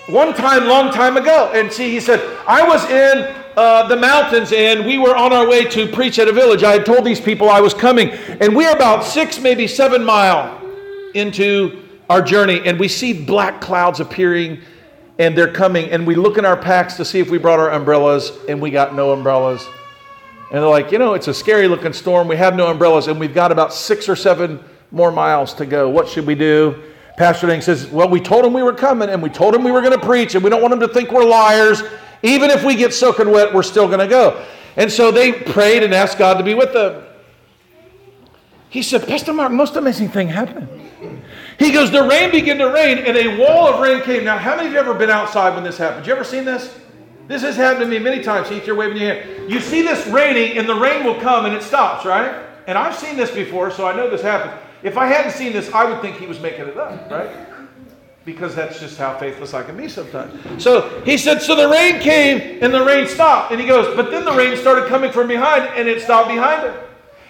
[0.08, 1.52] one time, long time ago.
[1.54, 5.48] And see, he said, I was in uh, the mountains and we were on our
[5.48, 6.64] way to preach at a village.
[6.64, 10.60] I had told these people I was coming, and we're about six, maybe seven mile
[11.14, 14.60] into our journey, and we see black clouds appearing
[15.20, 17.70] and they're coming, and we look in our packs to see if we brought our
[17.72, 19.64] umbrellas, and we got no umbrellas.
[20.52, 22.28] And they're like, you know, it's a scary looking storm.
[22.28, 25.90] We have no umbrellas, and we've got about six or seven more miles to go.
[25.90, 26.82] What should we do?
[27.18, 29.72] Pastor Nang says, Well, we told him we were coming and we told him we
[29.72, 31.84] were going to preach and we don't want him to think we're liars.
[32.24, 34.46] Even if we get soaking wet, we're still going to go.
[34.78, 37.04] And so they prayed and asked God to be with them.
[38.70, 40.70] He said, Pastor Mark, most amazing thing happened.
[41.60, 44.24] He goes, The rain began to rain and a wall of rain came.
[44.24, 46.08] Now, how many of you ever been outside when this happened?
[46.08, 46.76] You ever seen this?
[47.28, 48.50] This has happened to me many times.
[48.50, 49.52] Heath, you're waving your hand.
[49.52, 52.44] You see this raining and the rain will come and it stops, right?
[52.66, 54.60] And I've seen this before, so I know this happens.
[54.82, 57.30] If I hadn't seen this, I would think he was making it up, right?
[58.26, 60.64] Because that's just how faithless I can be sometimes.
[60.64, 63.52] So he said, So the rain came and the rain stopped.
[63.52, 66.64] And he goes, But then the rain started coming from behind and it stopped behind
[66.64, 66.76] him.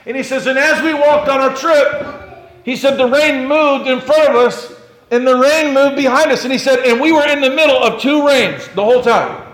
[0.06, 2.29] And he says, And as we walked on our trip,
[2.64, 4.74] he said, The rain moved in front of us
[5.12, 6.44] and the rain moved behind us.
[6.44, 9.46] And he said, And we were in the middle of two rains the whole time.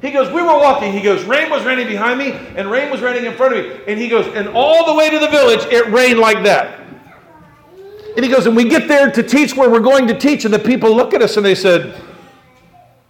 [0.00, 0.92] He goes, We were walking.
[0.92, 3.80] He goes, Rain was raining behind me and rain was raining in front of me.
[3.86, 6.80] And he goes, And all the way to the village, it rained like that.
[8.16, 10.54] And he goes, and we get there to teach where we're going to teach, and
[10.54, 12.00] the people look at us and they said,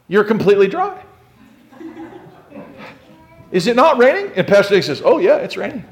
[0.09, 1.03] You're completely dry.
[3.53, 4.33] Is it not raining?
[4.35, 5.85] And Pastor says, Oh, yeah, it's raining.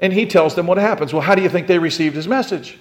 [0.00, 1.12] And he tells them what happens.
[1.12, 2.78] Well, how do you think they received his message?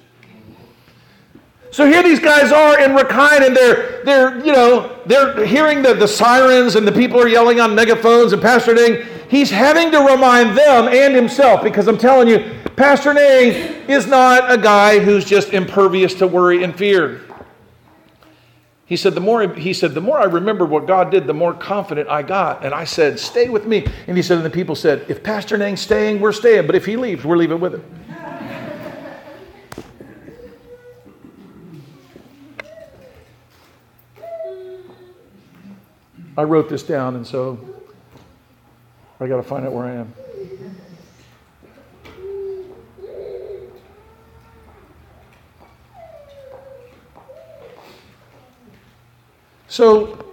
[1.72, 5.94] So here these guys are in Rakhine and they're, they're you know, they're hearing the,
[5.94, 10.00] the sirens and the people are yelling on megaphones and Pastor Nang, he's having to
[10.00, 15.26] remind them and himself because I'm telling you, Pastor Nang is not a guy who's
[15.26, 17.22] just impervious to worry and fear.
[18.88, 21.56] He said, the more, he said, the more I remembered what God did, the more
[21.56, 22.64] confident I got.
[22.64, 23.88] And I said, stay with me.
[24.06, 26.68] And he said, and the people said, if Pastor Nang's staying, we're staying.
[26.68, 27.84] But if he leaves, we're leaving with him.
[36.38, 37.58] I wrote this down, and so
[39.20, 40.14] I got to find out where I am.
[49.68, 50.26] So,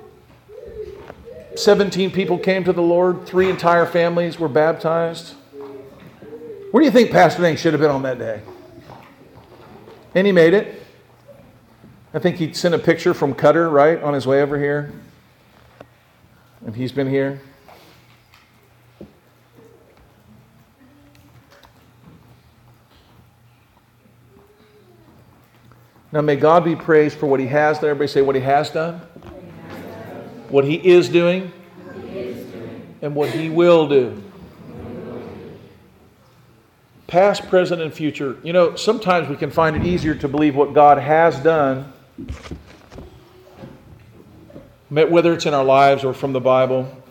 [1.56, 5.34] 17 people came to the Lord, three entire families were baptized.
[6.70, 8.40] Where do you think Pastor Nang should have been on that day?
[10.14, 10.82] And he made it.
[12.14, 14.92] I think he sent a picture from Qatar, right, on his way over here.
[16.64, 17.40] And he's been here.
[26.12, 27.88] Now, may God be praised for what He has done.
[27.88, 29.00] Everybody say what He has done,
[30.52, 31.50] what He is doing,
[33.00, 34.22] and what He will do.
[37.06, 38.36] Past, present, and future.
[38.42, 41.92] You know, sometimes we can find it easier to believe what God has done,
[44.88, 47.02] whether it's in our lives or from the Bible,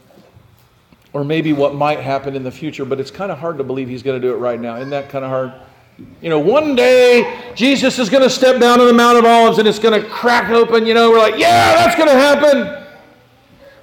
[1.13, 3.89] or maybe what might happen in the future, but it's kind of hard to believe
[3.89, 4.75] He's going to do it right now.
[4.77, 5.53] Isn't that kind of hard?
[6.21, 9.57] You know, one day Jesus is going to step down on the Mount of Olives
[9.59, 10.85] and it's going to crack open.
[10.85, 12.81] You know, we're like, yeah, that's going to happen.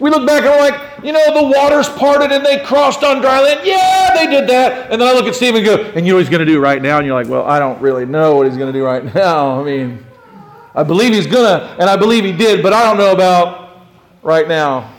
[0.01, 3.21] We look back and we're like, you know, the waters parted and they crossed on
[3.21, 3.67] dry land.
[3.67, 4.93] Yeah, they did that.
[4.93, 6.51] And then I look at Steve and go, and you know what he's going to
[6.51, 6.99] do right now?
[6.99, 9.61] And you're like, well, I don't really know what he's going to do right now.
[9.61, 10.05] I mean,
[10.75, 13.87] I believe he's going to, and I believe he did, but I don't know about
[14.23, 14.95] right now.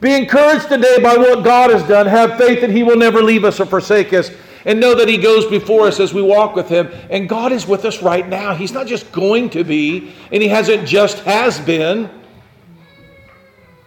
[0.00, 2.06] Be encouraged today by what God has done.
[2.06, 4.30] Have faith that he will never leave us or forsake us
[4.66, 6.90] and know that He goes before us as we walk with Him.
[7.08, 8.52] And God is with us right now.
[8.52, 12.10] He's not just going to be, and He hasn't just has been.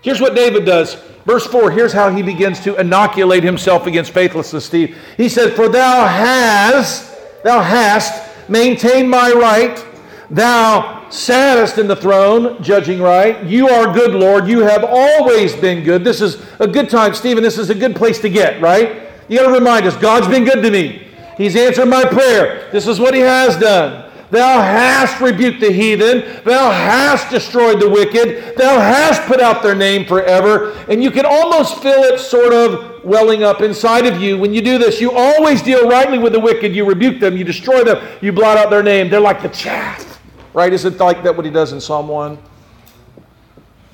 [0.02, 0.96] Here's what David does.
[1.26, 4.98] Verse 4, here's how he begins to inoculate himself against faithlessness, Steve.
[5.18, 9.86] He said, For thou hast, thou hast maintained my right,
[10.30, 13.44] thou sattest in the throne, judging right.
[13.44, 14.48] You are good, Lord.
[14.48, 16.04] You have always been good.
[16.04, 17.44] This is a good time, Stephen.
[17.44, 19.10] This is a good place to get, right?
[19.28, 21.08] You got to remind us God's been good to me.
[21.38, 22.70] He's answered my prayer.
[22.72, 24.09] This is what He has done.
[24.32, 26.44] Thou hast rebuked the heathen.
[26.44, 28.56] Thou hast destroyed the wicked.
[28.56, 30.74] Thou hast put out their name forever.
[30.88, 34.62] And you can almost feel it sort of welling up inside of you when you
[34.62, 35.02] do this.
[35.02, 36.76] You always deal rightly with the wicked.
[36.76, 37.38] You rebuke them.
[37.38, 38.06] You destroy them.
[38.22, 39.10] You blot out their name.
[39.10, 40.22] They're like the chaff.
[40.54, 40.72] Right?
[40.72, 42.38] Isn't like that what he does in Psalm 1?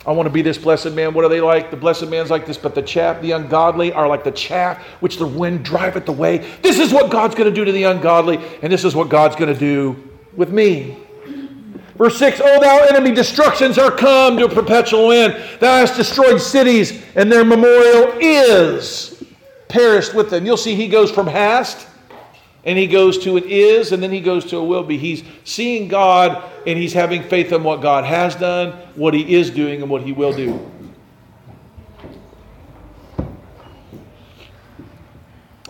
[0.05, 1.13] I want to be this blessed man.
[1.13, 1.71] What are they like?
[1.71, 5.17] The blessed man's like this, but the chaff, the ungodly, are like the chaff which
[5.17, 6.45] the wind driveth away.
[6.61, 9.35] This is what God's going to do to the ungodly, and this is what God's
[9.35, 10.97] going to do with me.
[11.95, 15.33] Verse 6 O thou enemy, destructions are come to a perpetual end.
[15.59, 19.23] Thou hast destroyed cities, and their memorial is
[19.67, 20.45] perished with them.
[20.45, 21.87] You'll see he goes from hast
[22.65, 24.97] and he goes to an is, and then he goes to a will be.
[24.97, 29.51] He's seeing God and he's having faith in what God has done, what he is
[29.51, 30.71] doing, and what he will do.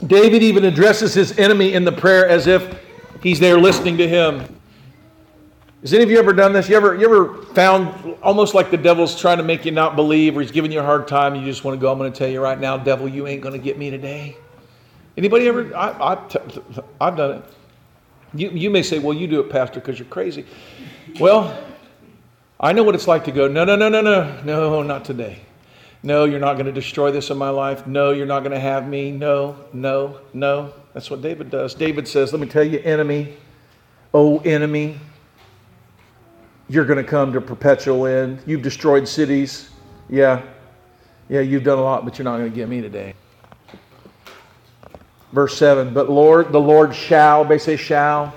[0.07, 2.79] David even addresses his enemy in the prayer as if
[3.21, 4.54] he's there listening to him.
[5.85, 6.67] Has any of you ever done this?
[6.67, 10.35] You ever, you ever found almost like the devil's trying to make you not believe
[10.35, 11.35] or he's giving you a hard time?
[11.35, 13.27] And you just want to go, I'm going to tell you right now, devil, you
[13.27, 14.35] ain't going to get me today.
[15.15, 15.77] Anybody ever?
[15.77, 16.17] I, I,
[16.99, 17.43] I've done it.
[18.33, 20.47] You, you may say, well, you do it, Pastor, because you're crazy.
[21.19, 21.55] Well,
[22.59, 25.37] I know what it's like to go, no, no, no, no, no, no, not today.
[26.01, 27.85] No, you're not going to destroy this in my life.
[27.85, 29.11] No, you're not going to have me.
[29.11, 30.73] No, no, no.
[30.95, 31.75] That's what David does.
[31.75, 33.37] David says, let me tell you, enemy,
[34.15, 34.99] oh, enemy,
[36.67, 38.41] you're going to come to perpetual end.
[38.45, 39.69] You've destroyed cities.
[40.09, 40.41] Yeah,
[41.29, 43.15] yeah, you've done a lot, but you're not going to get me today.
[45.31, 48.33] Verse 7 But Lord, the Lord shall, they say shall.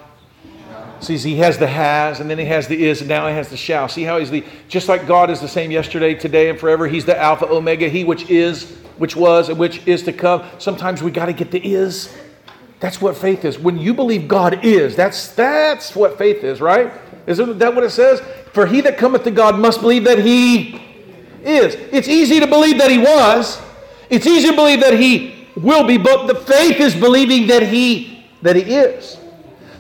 [1.01, 3.49] See, he has the has, and then he has the is, and now he has
[3.49, 3.89] the shall.
[3.89, 6.89] See how he's the, just like God is the same yesterday, today, and forever.
[6.89, 10.45] He's the Alpha, Omega, he which is, which was, and which is to come.
[10.59, 12.13] Sometimes we got to get the is.
[12.81, 13.61] That's what faith is.
[13.61, 16.93] When you believe God is, that's, that's what faith is, right?
[17.29, 18.21] Isn't that what it says?
[18.53, 20.81] For he that cometh to God must believe that he
[21.45, 21.75] is.
[21.93, 23.61] It's easy to believe that he was.
[24.11, 28.25] It's easy to believe that he will be, but the faith is believing that he
[28.41, 29.19] that he is.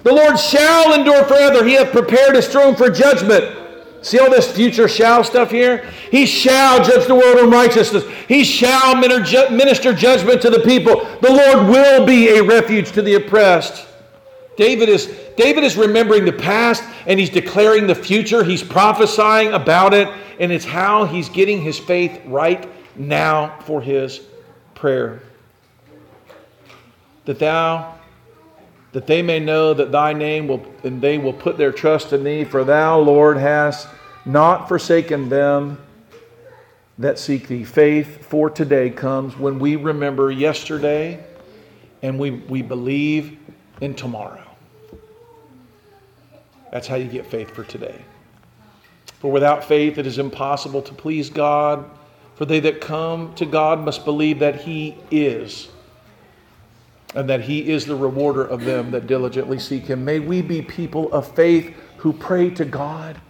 [0.02, 1.64] The Lord shall endure forever.
[1.64, 3.56] He hath prepared his throne for judgment.
[4.02, 5.90] See all this future shall stuff here?
[6.10, 8.04] He shall judge the world in righteousness.
[8.28, 11.04] He shall minister judgment to the people.
[11.20, 13.86] The Lord will be a refuge to the oppressed.
[14.58, 15.06] David is,
[15.36, 18.42] David is remembering the past and he's declaring the future.
[18.42, 20.08] He's prophesying about it,
[20.40, 24.20] and it's how he's getting his faith right now for his
[24.74, 25.22] prayer.
[27.26, 27.94] That thou,
[28.90, 32.24] that they may know that thy name will, and they will put their trust in
[32.24, 33.86] thee, for thou, Lord, hast
[34.24, 35.78] not forsaken them
[36.98, 37.62] that seek thee.
[37.62, 41.24] Faith for today comes when we remember yesterday
[42.02, 43.38] and we, we believe
[43.80, 44.47] in tomorrow.
[46.70, 48.04] That's how you get faith for today.
[49.20, 51.84] For without faith it is impossible to please God.
[52.36, 55.68] For they that come to God must believe that He is,
[57.16, 60.04] and that He is the rewarder of them that diligently seek Him.
[60.04, 63.20] May we be people of faith who pray to God,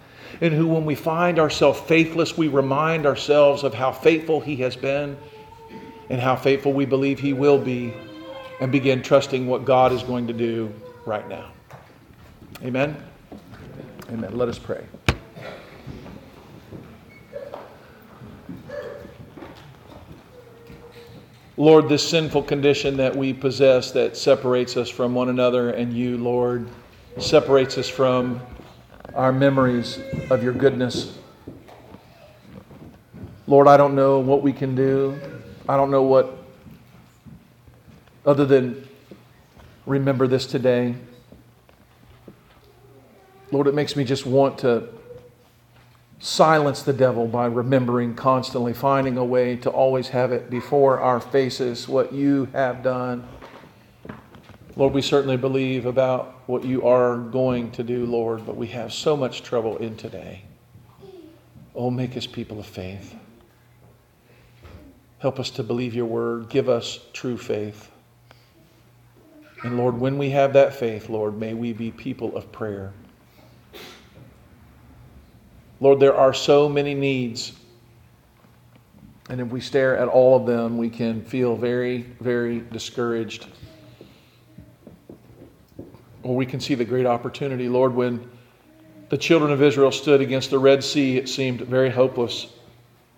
[0.42, 4.76] and who, when we find ourselves faithless, we remind ourselves of how faithful He has
[4.76, 5.16] been
[6.10, 7.94] and how faithful we believe He will be,
[8.60, 10.70] and begin trusting what God is going to do
[11.06, 11.50] right now.
[12.62, 12.94] Amen.
[14.10, 14.38] Amen.
[14.38, 14.84] Let us pray.
[21.58, 26.16] Lord, this sinful condition that we possess that separates us from one another and you,
[26.16, 26.68] Lord,
[27.18, 28.40] separates us from
[29.14, 29.98] our memories
[30.30, 31.18] of your goodness.
[33.46, 35.20] Lord, I don't know what we can do.
[35.68, 36.38] I don't know what,
[38.24, 38.86] other than
[39.84, 40.94] remember this today.
[43.50, 44.88] Lord, it makes me just want to
[46.18, 51.20] silence the devil by remembering constantly, finding a way to always have it before our
[51.20, 53.26] faces what you have done.
[54.76, 58.92] Lord, we certainly believe about what you are going to do, Lord, but we have
[58.92, 60.42] so much trouble in today.
[61.74, 63.14] Oh, make us people of faith.
[65.20, 66.48] Help us to believe your word.
[66.48, 67.90] Give us true faith.
[69.64, 72.92] And Lord, when we have that faith, Lord, may we be people of prayer.
[75.80, 77.52] Lord, there are so many needs.
[79.30, 83.46] And if we stare at all of them, we can feel very, very discouraged.
[86.22, 87.68] Or we can see the great opportunity.
[87.68, 88.28] Lord, when
[89.08, 92.48] the children of Israel stood against the Red Sea, it seemed very hopeless.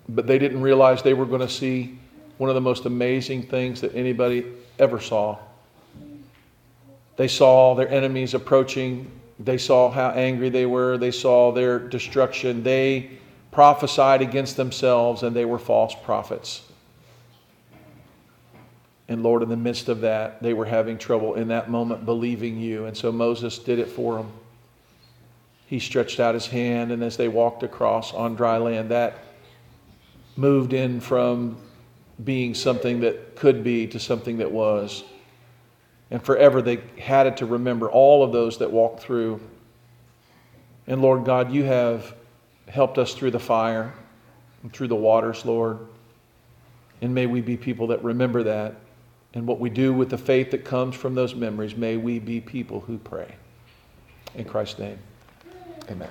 [0.09, 1.99] But they didn't realize they were going to see
[2.39, 4.45] one of the most amazing things that anybody
[4.79, 5.39] ever saw.
[7.17, 10.99] They saw their enemies approaching they saw how angry they were.
[10.99, 12.63] They saw their destruction.
[12.63, 13.11] They
[13.51, 16.63] prophesied against themselves and they were false prophets.
[19.09, 22.59] And Lord, in the midst of that, they were having trouble in that moment believing
[22.59, 22.85] you.
[22.85, 24.31] And so Moses did it for them.
[25.67, 29.19] He stretched out his hand, and as they walked across on dry land, that
[30.37, 31.57] moved in from
[32.23, 35.03] being something that could be to something that was.
[36.11, 39.41] And forever they had it to remember all of those that walked through.
[40.87, 42.15] And Lord God, you have
[42.69, 43.93] helped us through the fire
[44.63, 45.79] and through the waters, Lord.
[47.01, 48.77] And may we be people that remember that.
[49.35, 52.41] And what we do with the faith that comes from those memories, may we be
[52.41, 53.37] people who pray.
[54.35, 54.99] In Christ's name,
[55.89, 56.11] amen.